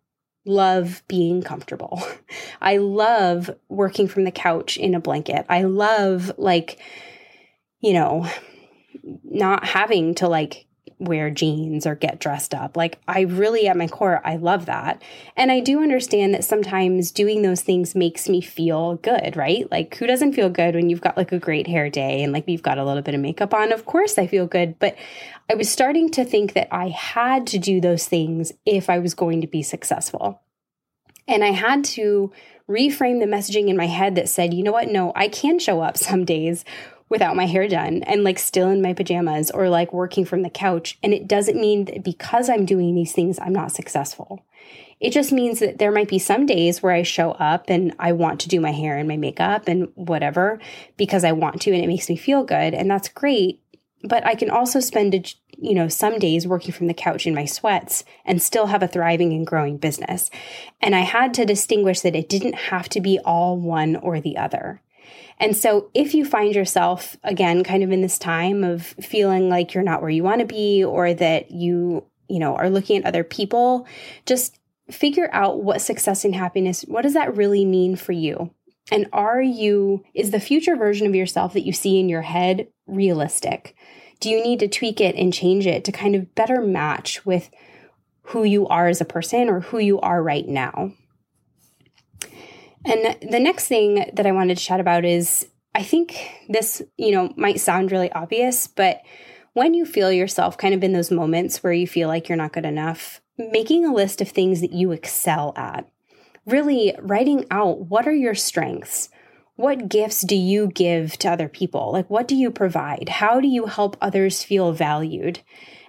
love 0.47 1.03
being 1.09 1.43
comfortable. 1.43 2.03
I 2.61 2.79
love 2.79 3.51
working 3.69 4.09
from 4.09 4.25
the 4.25 4.31
couch 4.31 4.77
in 4.77 4.95
a 4.95 5.01
blanket. 5.01 5.45
I 5.49 5.63
love, 5.63 6.33
like, 6.39 6.79
you 7.81 7.93
know, 7.93 8.29
not 9.25 9.65
having 9.67 10.15
to 10.17 10.29
like 10.29 10.67
wear 10.99 11.31
jeans 11.31 11.87
or 11.87 11.95
get 11.95 12.21
dressed 12.21 12.55
up. 12.55 12.77
Like, 12.77 12.99
I 13.07 13.23
really, 13.23 13.69
at 13.69 13.77
my 13.77 13.87
core, 13.87 14.21
I 14.25 14.37
love 14.37 14.67
that. 14.67 15.03
And 15.37 15.51
I 15.51 15.61
do 15.61 15.83
understand 15.83 16.35
that 16.35 16.45
sometimes 16.45 17.11
doing 17.11 17.43
those 17.43 17.61
things 17.61 17.95
makes 17.95 18.29
me 18.29 18.41
feel 18.41 18.97
good, 18.97 19.37
right? 19.37 19.71
Like, 19.71 19.97
who 19.97 20.07
doesn't 20.07 20.35
feel 20.35 20.51
good 20.51 20.75
when 20.75 20.91
you've 20.91 21.01
got 21.01 21.17
like 21.17 21.33
a 21.33 21.39
great 21.39 21.67
hair 21.67 21.91
day 21.91 22.23
and 22.23 22.33
like 22.33 22.49
you've 22.49 22.63
got 22.63 22.79
a 22.79 22.85
little 22.85 23.03
bit 23.03 23.15
of 23.15 23.21
makeup 23.21 23.55
on? 23.55 23.73
Of 23.73 23.87
course, 23.87 24.19
I 24.19 24.27
feel 24.27 24.47
good. 24.47 24.79
But 24.79 24.97
I 25.51 25.55
was 25.55 25.69
starting 25.69 26.11
to 26.13 26.25
think 26.25 26.55
that 26.55 26.69
I 26.75 26.89
had 26.89 27.47
to 27.49 27.59
do 27.59 27.81
those 27.81 28.07
things 28.07 28.53
if 28.65 28.89
I 28.89 28.99
was 28.99 29.15
going 29.15 29.41
to 29.41 29.47
be 29.47 29.63
successful. 29.63 30.41
And 31.27 31.43
I 31.43 31.53
had 31.53 31.85
to 31.85 32.33
reframe 32.69 33.21
the 33.21 33.27
messaging 33.27 33.69
in 33.69 33.77
my 33.77 33.87
head 33.87 34.15
that 34.15 34.29
said, 34.29 34.55
you 34.55 34.63
know 34.63 34.73
what? 34.73 34.89
No, 34.89 35.13
I 35.15 35.29
can 35.29 35.59
show 35.59 35.81
up 35.81 35.99
some 35.99 36.25
days 36.25 36.65
without 37.09 37.37
my 37.37 37.47
hair 37.47 37.69
done 37.69 38.03
and 38.05 38.25
like 38.25 38.39
still 38.39 38.69
in 38.71 38.83
my 38.83 38.93
pajamas 38.93 39.51
or 39.51 39.69
like 39.69 39.93
working 39.93 40.25
from 40.25 40.43
the 40.43 40.51
couch. 40.51 40.99
And 41.03 41.13
it 41.13 41.29
doesn't 41.29 41.61
mean 41.61 41.85
that 41.87 42.03
because 42.03 42.49
I'm 42.49 42.65
doing 42.65 42.95
these 42.95 43.13
things, 43.13 43.39
I'm 43.39 43.53
not 43.53 43.73
successful. 43.73 44.45
It 45.01 45.13
just 45.13 45.33
means 45.33 45.59
that 45.59 45.79
there 45.79 45.93
might 45.93 46.09
be 46.09 46.19
some 46.19 46.47
days 46.47 46.83
where 46.83 46.93
I 46.93 47.03
show 47.03 47.33
up 47.33 47.67
and 47.69 47.95
I 47.99 48.13
want 48.13 48.41
to 48.41 48.49
do 48.49 48.61
my 48.61 48.73
hair 48.73 48.97
and 48.97 49.09
my 49.09 49.17
makeup 49.17 49.69
and 49.69 49.89
whatever 49.95 50.59
because 50.97 51.25
I 51.25 51.33
want 51.33 51.61
to 51.63 51.73
and 51.73 51.83
it 51.83 51.89
makes 51.89 52.09
me 52.09 52.17
feel 52.17 52.45
good. 52.45 52.75
And 52.75 52.91
that's 52.91 53.09
great. 53.09 53.61
But 54.03 54.27
I 54.27 54.35
can 54.35 54.51
also 54.51 54.81
spend, 54.81 55.15
a, 55.15 55.25
you 55.57 55.75
know, 55.75 55.89
some 55.89 56.19
days 56.19 56.47
working 56.47 56.73
from 56.73 56.89
the 56.89 56.95
couch 56.95 57.27
in 57.27 57.35
my 57.35 57.47
sweats 57.47 58.05
and 58.25 58.41
still 58.41 58.67
have 58.67 58.83
a 58.83 58.89
thriving 58.89 59.33
and 59.33 59.47
growing 59.47 59.79
business. 59.79 60.31
And 60.83 60.95
I 60.95 61.01
had 61.01 61.33
to 61.35 61.47
distinguish 61.47 62.01
that 62.01 62.17
it 62.17 62.29
didn't 62.29 62.55
have 62.55 62.89
to 62.91 63.01
be 63.01 63.19
all 63.19 63.57
one 63.57 63.97
or 63.97 64.21
the 64.21 64.37
other. 64.37 64.83
And 65.39 65.57
so 65.57 65.91
if 65.95 66.15
you 66.15 66.25
find 66.25 66.55
yourself 66.55 67.17
again 67.25 67.65
kind 67.65 67.83
of 67.83 67.91
in 67.91 68.03
this 68.03 68.19
time 68.19 68.65
of 68.65 68.87
feeling 68.87 69.49
like 69.49 69.75
you're 69.75 69.83
not 69.83 70.01
where 70.01 70.11
you 70.11 70.23
want 70.23 70.41
to 70.41 70.47
be 70.47 70.85
or 70.85 71.13
that 71.15 71.51
you, 71.51 72.05
you 72.29 72.39
know, 72.39 72.57
are 72.57 72.71
looking 72.71 72.99
at 72.99 73.07
other 73.07 73.25
people, 73.25 73.87
just 74.27 74.59
figure 74.91 75.29
out 75.33 75.63
what 75.63 75.81
success 75.81 76.25
and 76.25 76.35
happiness, 76.35 76.83
what 76.83 77.03
does 77.03 77.15
that 77.15 77.37
really 77.37 77.65
mean 77.65 77.97
for 77.97 78.13
you? 78.13 78.51
And 78.91 79.09
are 79.13 79.41
you, 79.41 80.05
is 80.15 80.31
the 80.31 80.41
future 80.41 80.77
version 80.77 81.07
of 81.07 81.15
yourself 81.15 81.55
that 81.55 81.67
you 81.67 81.73
see 81.73 81.99
in 81.99 82.09
your 82.09 82.23
head 82.23 82.69
realistic? 82.87 83.75
Do 84.21 84.29
you 84.31 84.43
need 84.43 84.61
to 84.61 84.69
tweak 84.69 85.01
it 85.01 85.17
and 85.17 85.33
change 85.33 85.67
it 85.67 85.85
to 85.85 85.93
kind 85.93 86.15
of 86.15 86.35
better 86.35 86.61
match 86.61 87.25
with 87.25 87.51
who 88.29 88.45
you 88.45 88.67
are 88.69 88.89
as 88.89 89.01
a 89.01 89.07
person 89.07 89.49
or 89.49 89.61
who 89.61 89.79
you 89.79 90.01
are 90.01 90.23
right 90.23 90.47
now? 90.47 90.93
And 92.85 93.17
the 93.31 93.41
next 93.41 93.67
thing 93.67 94.11
that 94.13 94.27
I 94.27 94.33
wanted 94.33 94.57
to 94.57 94.65
chat 94.65 94.81
about 94.81 95.05
is 95.05 95.47
I 95.75 95.83
think 95.83 96.17
this, 96.49 96.83
you 96.97 97.13
know, 97.13 97.33
might 97.37 97.61
sound 97.61 97.91
really 97.91 98.13
obvious, 98.13 98.67
but 98.67 99.01
when 99.55 99.75
you 99.75 99.87
feel 99.87 100.13
yourself 100.13 100.59
kind 100.59 100.75
of 100.75 100.85
in 100.85 100.93
those 100.93 101.11
moments 101.11 101.63
where 101.63 101.73
you 101.73 101.87
feel 101.87 102.09
like 102.09 102.29
you're 102.29 102.37
not 102.37 102.53
good 102.53 102.67
enough, 102.67 103.21
making 103.39 103.85
a 103.85 103.93
list 103.93 104.21
of 104.21 104.29
things 104.29 104.61
that 104.61 104.73
you 104.73 104.93
excel 104.93 105.53
at. 105.57 105.89
Really 106.47 106.95
writing 107.01 107.47
out 107.51 107.87
what 107.87 108.07
are 108.07 108.15
your 108.15 108.35
strengths? 108.35 109.09
What 109.57 109.89
gifts 109.89 110.23
do 110.23 110.37
you 110.37 110.67
give 110.67 111.17
to 111.19 111.31
other 111.31 111.49
people? 111.49 111.93
Like, 111.93 112.11
what 112.11 112.27
do 112.27 112.35
you 112.35 112.51
provide? 112.51 113.09
How 113.09 113.41
do 113.41 113.49
you 113.49 113.67
help 113.67 113.97
others 114.01 114.43
feel 114.43 114.73
valued? 114.73 115.41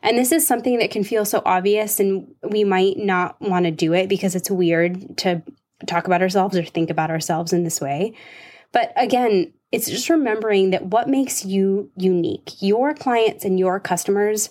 And 0.03 0.17
this 0.17 0.31
is 0.31 0.45
something 0.45 0.77
that 0.77 0.91
can 0.91 1.03
feel 1.03 1.25
so 1.25 1.41
obvious, 1.45 1.99
and 1.99 2.35
we 2.47 2.63
might 2.63 2.97
not 2.97 3.41
want 3.41 3.65
to 3.65 3.71
do 3.71 3.93
it 3.93 4.07
because 4.07 4.35
it's 4.35 4.51
weird 4.51 5.17
to 5.19 5.41
talk 5.87 6.07
about 6.07 6.21
ourselves 6.21 6.57
or 6.57 6.63
think 6.63 6.89
about 6.89 7.11
ourselves 7.11 7.53
in 7.53 7.63
this 7.63 7.81
way. 7.81 8.13
But 8.71 8.91
again, 8.95 9.53
it's 9.71 9.89
just 9.89 10.09
remembering 10.09 10.71
that 10.71 10.85
what 10.85 11.09
makes 11.09 11.45
you 11.45 11.91
unique, 11.95 12.61
your 12.61 12.93
clients 12.93 13.45
and 13.45 13.59
your 13.59 13.79
customers 13.79 14.49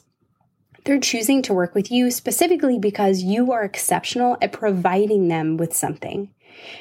they're 0.84 1.00
choosing 1.00 1.42
to 1.42 1.54
work 1.54 1.74
with 1.74 1.90
you 1.90 2.10
specifically 2.10 2.78
because 2.78 3.22
you 3.22 3.52
are 3.52 3.64
exceptional 3.64 4.36
at 4.42 4.52
providing 4.52 5.28
them 5.28 5.56
with 5.56 5.74
something. 5.74 6.30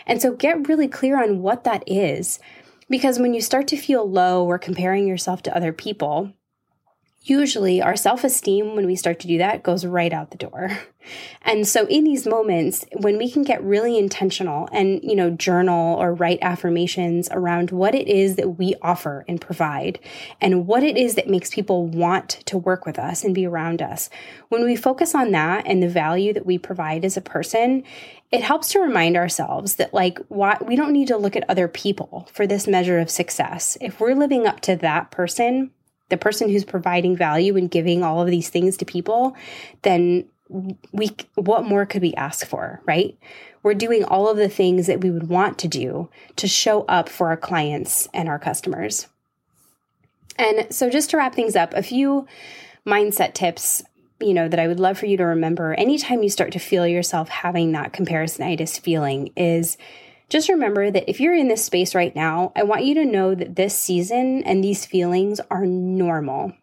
And 0.06 0.22
so 0.22 0.34
get 0.34 0.68
really 0.68 0.88
clear 0.88 1.22
on 1.22 1.42
what 1.42 1.64
that 1.64 1.84
is. 1.88 2.40
Because 2.90 3.18
when 3.18 3.34
you 3.34 3.42
start 3.42 3.68
to 3.70 3.78
feel 3.78 4.10
low 4.10 4.46
or 4.46 4.60
comparing 4.60 5.08
yourself 5.08 5.42
to 5.44 5.56
other 5.56 5.72
people, 5.72 6.34
usually 7.24 7.82
our 7.82 7.96
self 7.96 8.24
esteem, 8.24 8.76
when 8.76 8.86
we 8.86 8.96
start 8.96 9.20
to 9.22 9.28
do 9.28 9.38
that, 9.38 9.64
goes 9.64 9.86
right 9.86 10.14
out 10.14 10.32
the 10.32 10.38
door. 10.38 10.70
And 11.42 11.68
so 11.68 11.86
in 11.88 12.06
these 12.06 12.26
moments, 12.26 12.86
when 12.94 13.18
we 13.18 13.30
can 13.30 13.44
get 13.44 13.62
really 13.62 13.98
intentional 13.98 14.70
and, 14.72 15.04
you 15.04 15.18
know, 15.18 15.30
journal 15.32 15.98
or 15.98 16.14
write 16.14 16.40
affirmations 16.42 17.28
around 17.30 17.72
what 17.72 17.94
it 17.94 18.08
is 18.08 18.38
that 18.38 18.58
we 18.58 18.76
offer 18.82 19.26
and 19.28 19.42
provide 19.42 20.00
and 20.40 20.66
what 20.66 20.82
it 20.82 20.96
is 20.96 21.16
that 21.16 21.28
makes 21.28 21.54
people 21.54 21.88
want 21.88 22.30
to 22.46 22.58
work 22.58 22.86
with 22.86 22.98
us 22.98 23.26
and 23.26 23.36
be 23.36 23.46
around 23.46 23.82
us, 23.82 24.10
when 24.48 24.64
we 24.64 24.78
focus 24.78 25.14
on 25.14 25.32
that 25.32 25.68
and 25.68 25.84
the 25.84 25.90
value 25.90 26.32
that 26.32 26.46
we 26.46 26.58
provide 26.58 27.04
as 27.04 27.18
a 27.18 27.22
person, 27.22 27.84
it 28.32 28.42
helps 28.42 28.70
to 28.72 28.80
remind 28.80 29.18
ourselves 29.18 29.76
that 29.76 29.94
like 29.94 30.20
why 30.30 30.58
we 30.62 30.78
don't 30.78 30.94
need 30.94 31.10
to 31.10 31.18
look 31.18 31.36
at 31.36 31.50
other 31.50 31.68
people 31.68 32.30
for 32.32 32.48
this 32.48 32.66
measure 32.66 33.00
of 33.00 33.10
success. 33.10 33.78
If 33.82 34.00
we're 34.00 34.16
living 34.16 34.48
up 34.48 34.62
to 34.62 34.78
that 34.78 35.12
person, 35.12 35.72
the 36.14 36.18
person 36.18 36.48
who's 36.48 36.64
providing 36.64 37.18
value 37.18 37.58
and 37.58 37.72
giving 37.72 38.04
all 38.04 38.22
of 38.22 38.28
these 38.28 38.50
things 38.50 38.78
to 38.78 38.86
people, 38.86 39.36
then 39.82 40.26
we 40.92 41.10
what 41.34 41.66
more 41.66 41.88
could 41.88 42.04
we 42.04 42.14
ask 42.14 42.46
for, 42.46 42.82
right? 42.86 43.18
We're 43.64 43.74
doing 43.74 44.04
all 44.04 44.30
of 44.30 44.38
the 44.38 44.50
things 44.50 44.86
that 44.86 45.02
we 45.02 45.10
would 45.10 45.28
want 45.28 45.58
to 45.60 45.68
do 45.68 46.10
to 46.36 46.48
show 46.48 46.84
up 46.84 47.10
for 47.10 47.30
our 47.30 47.38
clients 47.38 48.08
and 48.14 48.30
our 48.30 48.38
customers. 48.38 49.08
And 50.38 50.72
so 50.72 50.90
just 50.90 51.10
to 51.10 51.18
wrap 51.18 51.34
things 51.34 51.56
up, 51.56 51.74
a 51.74 51.82
few 51.82 52.28
mindset 52.86 53.34
tips, 53.34 53.82
you 54.20 54.34
know, 54.34 54.48
that 54.48 54.60
I 54.60 54.68
would 54.68 54.80
love 54.80 55.00
for 55.00 55.08
you 55.08 55.18
to 55.18 55.26
remember 55.26 55.74
anytime 55.74 56.22
you 56.22 56.30
start 56.30 56.52
to 56.52 56.60
feel 56.60 56.86
yourself 56.86 57.30
having 57.30 57.72
that 57.72 57.94
comparisonitis 57.94 58.80
feeling 58.80 59.32
is 59.36 59.78
just 60.34 60.50
remember 60.50 60.90
that 60.90 61.08
if 61.08 61.20
you're 61.20 61.36
in 61.36 61.48
this 61.48 61.64
space 61.64 61.94
right 61.94 62.16
now, 62.16 62.52
I 62.56 62.64
want 62.64 62.86
you 62.86 62.96
to 62.96 63.06
know 63.06 63.36
that 63.36 63.56
this 63.56 63.78
season 63.78 64.42
and 64.46 64.64
these 64.64 64.84
feelings 64.84 65.40
are 65.52 65.68
normal. 65.68 66.54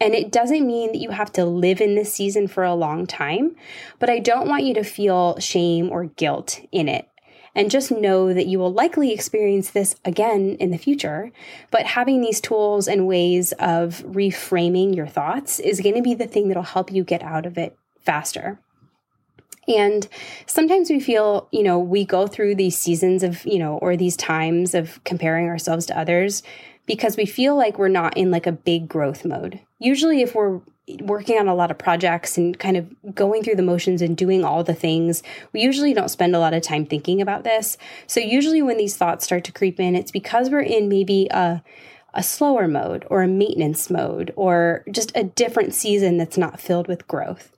And 0.00 0.14
it 0.14 0.32
doesn't 0.32 0.66
mean 0.66 0.92
that 0.92 0.98
you 1.02 1.10
have 1.10 1.30
to 1.32 1.44
live 1.44 1.82
in 1.82 1.94
this 1.94 2.10
season 2.10 2.48
for 2.48 2.64
a 2.64 2.74
long 2.74 3.06
time, 3.06 3.54
but 3.98 4.08
I 4.08 4.18
don't 4.18 4.48
want 4.48 4.64
you 4.64 4.72
to 4.72 4.82
feel 4.82 5.38
shame 5.40 5.90
or 5.90 6.06
guilt 6.06 6.62
in 6.72 6.88
it. 6.88 7.06
And 7.54 7.70
just 7.70 7.90
know 7.90 8.32
that 8.32 8.46
you 8.46 8.58
will 8.58 8.72
likely 8.72 9.12
experience 9.12 9.72
this 9.72 9.94
again 10.06 10.56
in 10.58 10.70
the 10.70 10.78
future. 10.78 11.30
But 11.70 11.84
having 11.84 12.22
these 12.22 12.40
tools 12.40 12.88
and 12.88 13.06
ways 13.06 13.52
of 13.58 14.02
reframing 14.06 14.96
your 14.96 15.06
thoughts 15.06 15.60
is 15.60 15.82
going 15.82 15.96
to 15.96 16.02
be 16.02 16.14
the 16.14 16.26
thing 16.26 16.48
that'll 16.48 16.62
help 16.62 16.90
you 16.90 17.04
get 17.04 17.22
out 17.22 17.44
of 17.44 17.58
it 17.58 17.76
faster. 18.00 18.58
And 19.68 20.08
sometimes 20.46 20.88
we 20.88 20.98
feel, 20.98 21.46
you 21.52 21.62
know, 21.62 21.78
we 21.78 22.04
go 22.04 22.26
through 22.26 22.54
these 22.54 22.76
seasons 22.76 23.22
of, 23.22 23.44
you 23.44 23.58
know, 23.58 23.76
or 23.78 23.96
these 23.96 24.16
times 24.16 24.74
of 24.74 25.02
comparing 25.04 25.48
ourselves 25.48 25.86
to 25.86 25.98
others 25.98 26.42
because 26.86 27.16
we 27.16 27.26
feel 27.26 27.54
like 27.54 27.78
we're 27.78 27.88
not 27.88 28.16
in 28.16 28.30
like 28.30 28.46
a 28.46 28.52
big 28.52 28.88
growth 28.88 29.24
mode. 29.24 29.60
Usually, 29.78 30.22
if 30.22 30.34
we're 30.34 30.60
working 31.00 31.38
on 31.38 31.48
a 31.48 31.54
lot 31.54 31.70
of 31.70 31.76
projects 31.76 32.38
and 32.38 32.58
kind 32.58 32.76
of 32.78 33.14
going 33.14 33.44
through 33.44 33.56
the 33.56 33.62
motions 33.62 34.00
and 34.00 34.16
doing 34.16 34.42
all 34.42 34.64
the 34.64 34.74
things, 34.74 35.22
we 35.52 35.60
usually 35.60 35.92
don't 35.92 36.08
spend 36.08 36.34
a 36.34 36.38
lot 36.38 36.54
of 36.54 36.62
time 36.62 36.86
thinking 36.86 37.20
about 37.20 37.44
this. 37.44 37.76
So, 38.06 38.20
usually, 38.20 38.62
when 38.62 38.78
these 38.78 38.96
thoughts 38.96 39.24
start 39.24 39.44
to 39.44 39.52
creep 39.52 39.78
in, 39.78 39.94
it's 39.94 40.10
because 40.10 40.50
we're 40.50 40.60
in 40.60 40.88
maybe 40.88 41.28
a 41.30 41.62
a 42.14 42.22
slower 42.22 42.66
mode 42.66 43.06
or 43.10 43.22
a 43.22 43.28
maintenance 43.28 43.90
mode 43.90 44.32
or 44.34 44.82
just 44.90 45.12
a 45.14 45.22
different 45.22 45.74
season 45.74 46.16
that's 46.16 46.38
not 46.38 46.58
filled 46.58 46.88
with 46.88 47.06
growth. 47.06 47.52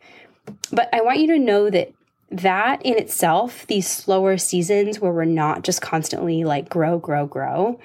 But 0.72 0.88
I 0.92 1.02
want 1.02 1.20
you 1.20 1.28
to 1.28 1.38
know 1.38 1.70
that 1.70 1.92
that 2.30 2.80
in 2.82 2.96
itself, 2.96 3.66
these 3.66 3.88
slower 3.88 4.36
seasons 4.38 5.00
where 5.00 5.12
we're 5.12 5.24
not 5.24 5.62
just 5.62 5.82
constantly 5.82 6.44
like 6.44 6.68
grow, 6.68 6.98
grow, 6.98 7.26
grow, 7.26 7.78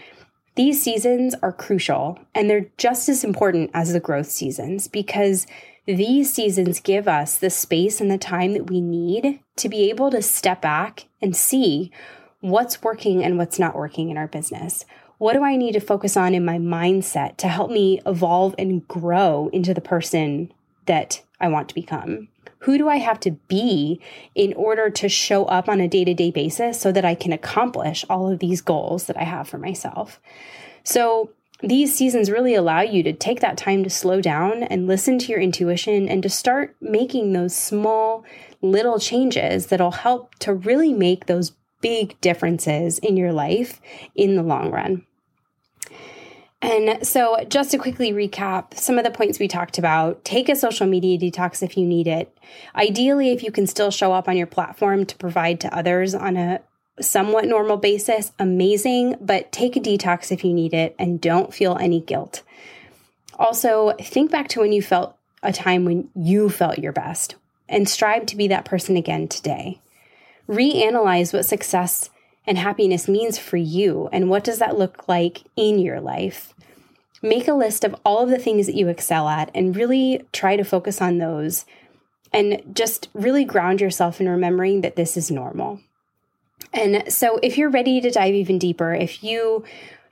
these 0.55 0.81
seasons 0.81 1.35
are 1.41 1.51
crucial 1.51 2.17
and 2.33 2.49
they're 2.49 2.67
just 2.77 3.09
as 3.09 3.23
important 3.23 3.71
as 3.73 3.91
the 3.91 3.99
growth 3.99 4.29
seasons 4.29 4.87
because 4.87 5.45
these 5.85 6.31
seasons 6.31 6.79
give 6.79 7.07
us 7.07 7.37
the 7.37 7.49
space 7.49 7.99
and 7.99 8.09
the 8.09 8.17
time 8.17 8.53
that 8.53 8.69
we 8.69 8.81
need 8.81 9.39
to 9.57 9.69
be 9.69 9.89
able 9.89 10.09
to 10.11 10.21
step 10.21 10.61
back 10.61 11.07
and 11.21 11.35
see 11.35 11.91
what's 12.39 12.81
working 12.81 13.23
and 13.23 13.37
what's 13.37 13.59
not 13.59 13.75
working 13.75 14.09
in 14.09 14.17
our 14.17 14.27
business. 14.27 14.85
What 15.17 15.33
do 15.33 15.43
I 15.43 15.55
need 15.55 15.73
to 15.73 15.79
focus 15.79 16.17
on 16.17 16.33
in 16.33 16.45
my 16.45 16.57
mindset 16.57 17.37
to 17.37 17.47
help 17.47 17.71
me 17.71 18.01
evolve 18.05 18.55
and 18.57 18.87
grow 18.87 19.49
into 19.53 19.73
the 19.73 19.81
person 19.81 20.51
that 20.85 21.21
I 21.39 21.47
want 21.47 21.69
to 21.69 21.75
become? 21.75 22.29
Who 22.65 22.79
do 22.79 22.89
I 22.89 22.97
have 22.97 23.19
to 23.19 23.31
be 23.31 24.01
in 24.33 24.51
order 24.53 24.89
to 24.89 25.07
show 25.07 25.45
up 25.45 25.69
on 25.69 25.79
a 25.79 25.87
day 25.87 26.03
to 26.03 26.15
day 26.15 26.31
basis 26.31 26.81
so 26.81 26.91
that 26.91 27.05
I 27.05 27.13
can 27.13 27.31
accomplish 27.31 28.03
all 28.09 28.31
of 28.31 28.39
these 28.39 28.61
goals 28.61 29.05
that 29.05 29.15
I 29.15 29.23
have 29.23 29.47
for 29.47 29.59
myself? 29.59 30.19
So, 30.83 31.29
these 31.61 31.93
seasons 31.93 32.31
really 32.31 32.55
allow 32.55 32.81
you 32.81 33.03
to 33.03 33.13
take 33.13 33.39
that 33.41 33.57
time 33.57 33.83
to 33.83 33.89
slow 33.91 34.19
down 34.19 34.63
and 34.63 34.87
listen 34.87 35.19
to 35.19 35.31
your 35.31 35.39
intuition 35.39 36.09
and 36.09 36.23
to 36.23 36.29
start 36.29 36.75
making 36.81 37.33
those 37.33 37.55
small 37.55 38.25
little 38.63 38.99
changes 38.99 39.67
that'll 39.67 39.91
help 39.91 40.33
to 40.39 40.53
really 40.53 40.91
make 40.91 41.27
those 41.27 41.53
big 41.81 42.19
differences 42.19 42.97
in 42.97 43.15
your 43.15 43.31
life 43.31 43.79
in 44.15 44.35
the 44.35 44.43
long 44.43 44.71
run. 44.71 45.05
And 46.65 47.05
so, 47.05 47.37
just 47.47 47.69
to 47.71 47.77
quickly 47.77 48.11
recap 48.11 48.73
some 48.73 48.97
of 48.97 49.03
the 49.03 49.11
points 49.11 49.37
we 49.37 49.47
talked 49.47 49.77
about 49.77 50.25
take 50.25 50.49
a 50.49 50.55
social 50.55 50.87
media 50.87 51.15
detox 51.15 51.61
if 51.61 51.77
you 51.77 51.85
need 51.85 52.07
it. 52.07 52.35
Ideally, 52.75 53.29
if 53.29 53.43
you 53.43 53.51
can 53.51 53.67
still 53.67 53.91
show 53.91 54.13
up 54.13 54.27
on 54.27 54.35
your 54.35 54.47
platform 54.47 55.05
to 55.05 55.15
provide 55.15 55.59
to 55.59 55.77
others 55.77 56.15
on 56.15 56.37
a 56.37 56.61
somewhat 56.99 57.45
normal 57.45 57.77
basis, 57.77 58.31
amazing, 58.39 59.15
but 59.21 59.51
take 59.51 59.75
a 59.75 59.79
detox 59.79 60.31
if 60.31 60.43
you 60.43 60.55
need 60.55 60.73
it 60.73 60.95
and 60.97 61.21
don't 61.21 61.53
feel 61.53 61.77
any 61.77 61.99
guilt. 61.99 62.41
Also, 63.37 63.93
think 64.01 64.31
back 64.31 64.47
to 64.47 64.59
when 64.59 64.71
you 64.71 64.81
felt 64.81 65.15
a 65.43 65.53
time 65.53 65.85
when 65.85 66.09
you 66.15 66.49
felt 66.49 66.79
your 66.79 66.93
best 66.93 67.35
and 67.69 67.87
strive 67.87 68.25
to 68.25 68.35
be 68.35 68.47
that 68.47 68.65
person 68.65 68.97
again 68.97 69.27
today. 69.27 69.79
Reanalyze 70.49 71.31
what 71.31 71.45
success 71.45 72.09
and 72.47 72.57
happiness 72.57 73.07
means 73.07 73.37
for 73.37 73.57
you 73.57 74.09
and 74.11 74.29
what 74.29 74.43
does 74.43 74.59
that 74.59 74.77
look 74.77 75.07
like 75.07 75.43
in 75.55 75.79
your 75.79 75.99
life 75.99 76.54
make 77.25 77.47
a 77.47 77.53
list 77.53 77.83
of 77.83 77.95
all 78.05 78.19
of 78.19 78.29
the 78.29 78.39
things 78.39 78.67
that 78.67 78.75
you 78.75 78.87
excel 78.87 79.27
at 79.27 79.51
and 79.53 79.75
really 79.75 80.25
try 80.31 80.55
to 80.55 80.63
focus 80.63 81.01
on 81.01 81.17
those 81.17 81.65
and 82.31 82.61
just 82.73 83.09
really 83.13 83.43
ground 83.43 83.81
yourself 83.81 84.21
in 84.21 84.29
remembering 84.29 84.81
that 84.81 84.95
this 84.95 85.17
is 85.17 85.31
normal. 85.31 85.79
And 86.73 87.11
so 87.11 87.39
if 87.41 87.57
you're 87.57 87.69
ready 87.69 88.01
to 88.01 88.11
dive 88.11 88.33
even 88.33 88.59
deeper, 88.59 88.93
if 88.93 89.23
you 89.23 89.63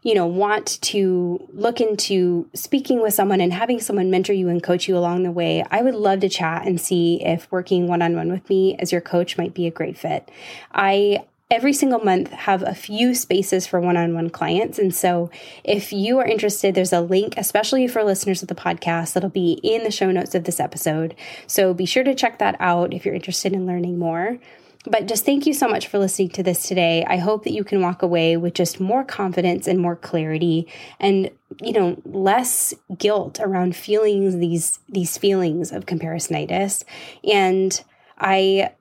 you 0.02 0.14
know 0.14 0.26
want 0.26 0.82
to 0.82 1.48
look 1.54 1.80
into 1.80 2.50
speaking 2.54 3.02
with 3.02 3.14
someone 3.14 3.40
and 3.40 3.54
having 3.54 3.80
someone 3.80 4.12
mentor 4.12 4.34
you 4.34 4.50
and 4.50 4.62
coach 4.62 4.88
you 4.88 4.98
along 4.98 5.24
the 5.24 5.32
way, 5.32 5.64
I 5.72 5.82
would 5.82 5.96
love 5.96 6.22
to 6.22 6.30
chat 6.30 6.66
and 6.66 6.80
see 6.80 7.24
if 7.24 7.52
working 7.52 7.88
one-on-one 7.88 8.32
with 8.32 8.50
me 8.50 8.76
as 8.80 8.92
your 8.92 9.02
coach 9.02 9.38
might 9.38 9.54
be 9.54 9.68
a 9.68 9.72
great 9.72 9.98
fit. 9.98 10.30
I 10.74 11.26
every 11.54 11.72
single 11.72 12.00
month 12.00 12.32
have 12.32 12.64
a 12.64 12.74
few 12.74 13.14
spaces 13.14 13.68
for 13.68 13.80
one-on-one 13.80 14.32
clients. 14.32 14.80
And 14.80 14.94
so 14.94 15.30
if 15.64 15.94
you 15.94 16.18
are 16.18 16.26
interested 16.26 16.74
there's 16.74 16.92
a 16.92 17.00
link 17.02 17.36
especially 17.38 17.88
for 17.88 18.04
listeners 18.04 18.42
of 18.42 18.48
the 18.48 18.56
podcast 18.56 19.14
that'll 19.14 19.30
be 19.30 19.60
in 19.64 19.84
the 19.84 19.92
show 19.92 20.12
notes 20.12 20.34
of 20.34 20.46
this 20.46 20.60
episode. 20.60 21.16
So 21.46 21.74
be 21.74 21.86
sure 21.86 22.04
to 22.04 22.16
check 22.16 22.40
that 22.40 22.56
out 22.60 22.94
if 22.94 23.06
you're 23.06 23.14
interested 23.14 23.54
in 23.54 23.68
learning 23.68 24.00
more. 24.00 24.40
But 24.86 25.08
just 25.08 25.26
thank 25.26 25.46
you 25.46 25.54
so 25.54 25.68
much 25.68 25.88
for 25.88 25.98
listening 25.98 26.30
to 26.30 26.44
this 26.44 26.68
today. 26.68 27.06
I 27.06 27.18
hope 27.18 27.44
that 27.44 27.54
you 27.54 27.64
can 27.64 27.82
walk 27.82 28.02
away 28.02 28.36
with 28.36 28.54
just 28.54 28.80
more 28.80 29.06
confidence 29.06 29.68
and 29.68 29.80
more 29.80 29.96
clarity 29.96 30.68
and 31.00 31.30
you 31.62 31.72
know 31.72 32.02
less 32.04 32.74
guilt 32.98 33.40
around 33.40 33.76
feelings 33.76 34.38
these 34.38 34.80
these 34.90 35.18
feelings 35.18 35.72
of 35.72 35.86
comparisonitis. 35.86 36.84
And 37.24 37.82
I 38.20 38.72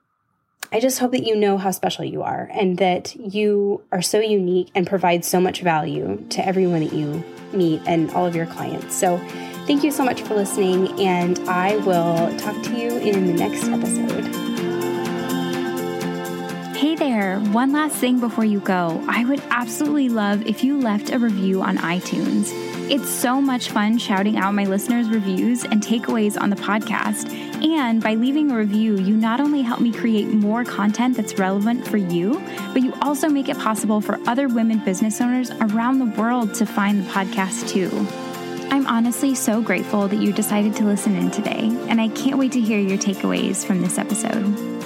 I 0.73 0.79
just 0.79 0.97
hope 0.97 1.11
that 1.11 1.23
you 1.23 1.35
know 1.35 1.59
how 1.59 1.69
special 1.69 2.03
you 2.03 2.23
are 2.23 2.49
and 2.51 2.79
that 2.79 3.15
you 3.15 3.83
are 3.91 4.01
so 4.01 4.19
unique 4.19 4.71
and 4.73 4.87
provide 4.87 5.23
so 5.23 5.39
much 5.39 5.61
value 5.61 6.25
to 6.29 6.43
everyone 6.43 6.79
that 6.79 6.93
you 6.93 7.23
meet 7.53 7.79
and 7.85 8.09
all 8.09 8.25
of 8.25 8.35
your 8.35 8.47
clients. 8.47 8.95
So, 8.95 9.19
thank 9.67 9.83
you 9.83 9.91
so 9.91 10.03
much 10.03 10.23
for 10.23 10.33
listening, 10.33 10.99
and 10.99 11.37
I 11.47 11.77
will 11.77 12.35
talk 12.39 12.59
to 12.63 12.75
you 12.75 12.89
in 12.97 13.27
the 13.27 13.33
next 13.33 13.65
episode. 13.65 14.23
Hey 16.75 16.95
there, 16.95 17.39
one 17.39 17.71
last 17.71 17.95
thing 17.97 18.19
before 18.19 18.43
you 18.43 18.59
go. 18.59 18.99
I 19.07 19.25
would 19.25 19.43
absolutely 19.51 20.09
love 20.09 20.41
if 20.47 20.63
you 20.63 20.79
left 20.79 21.11
a 21.11 21.19
review 21.19 21.61
on 21.61 21.77
iTunes. 21.77 22.72
It's 22.89 23.09
so 23.09 23.41
much 23.41 23.69
fun 23.69 23.97
shouting 23.97 24.37
out 24.37 24.53
my 24.53 24.65
listeners' 24.65 25.09
reviews 25.09 25.63
and 25.63 25.81
takeaways 25.81 26.39
on 26.39 26.49
the 26.49 26.55
podcast. 26.55 27.33
And 27.65 28.03
by 28.03 28.15
leaving 28.15 28.51
a 28.51 28.57
review, 28.57 28.97
you 28.97 29.15
not 29.15 29.39
only 29.39 29.61
help 29.61 29.79
me 29.79 29.91
create 29.91 30.27
more 30.27 30.65
content 30.65 31.15
that's 31.15 31.39
relevant 31.39 31.87
for 31.87 31.97
you, 31.97 32.41
but 32.73 32.83
you 32.83 32.93
also 33.01 33.29
make 33.29 33.47
it 33.47 33.57
possible 33.57 34.01
for 34.01 34.19
other 34.27 34.49
women 34.49 34.79
business 34.79 35.21
owners 35.21 35.49
around 35.49 35.99
the 35.99 36.21
world 36.21 36.53
to 36.55 36.65
find 36.65 37.03
the 37.03 37.09
podcast 37.09 37.69
too. 37.69 37.89
I'm 38.69 38.85
honestly 38.87 39.33
so 39.33 39.61
grateful 39.61 40.07
that 40.09 40.17
you 40.17 40.33
decided 40.33 40.75
to 40.75 40.83
listen 40.83 41.15
in 41.15 41.31
today, 41.31 41.69
and 41.87 42.01
I 42.01 42.09
can't 42.09 42.37
wait 42.37 42.51
to 42.51 42.59
hear 42.59 42.79
your 42.79 42.97
takeaways 42.97 43.65
from 43.65 43.81
this 43.81 43.97
episode. 43.97 44.82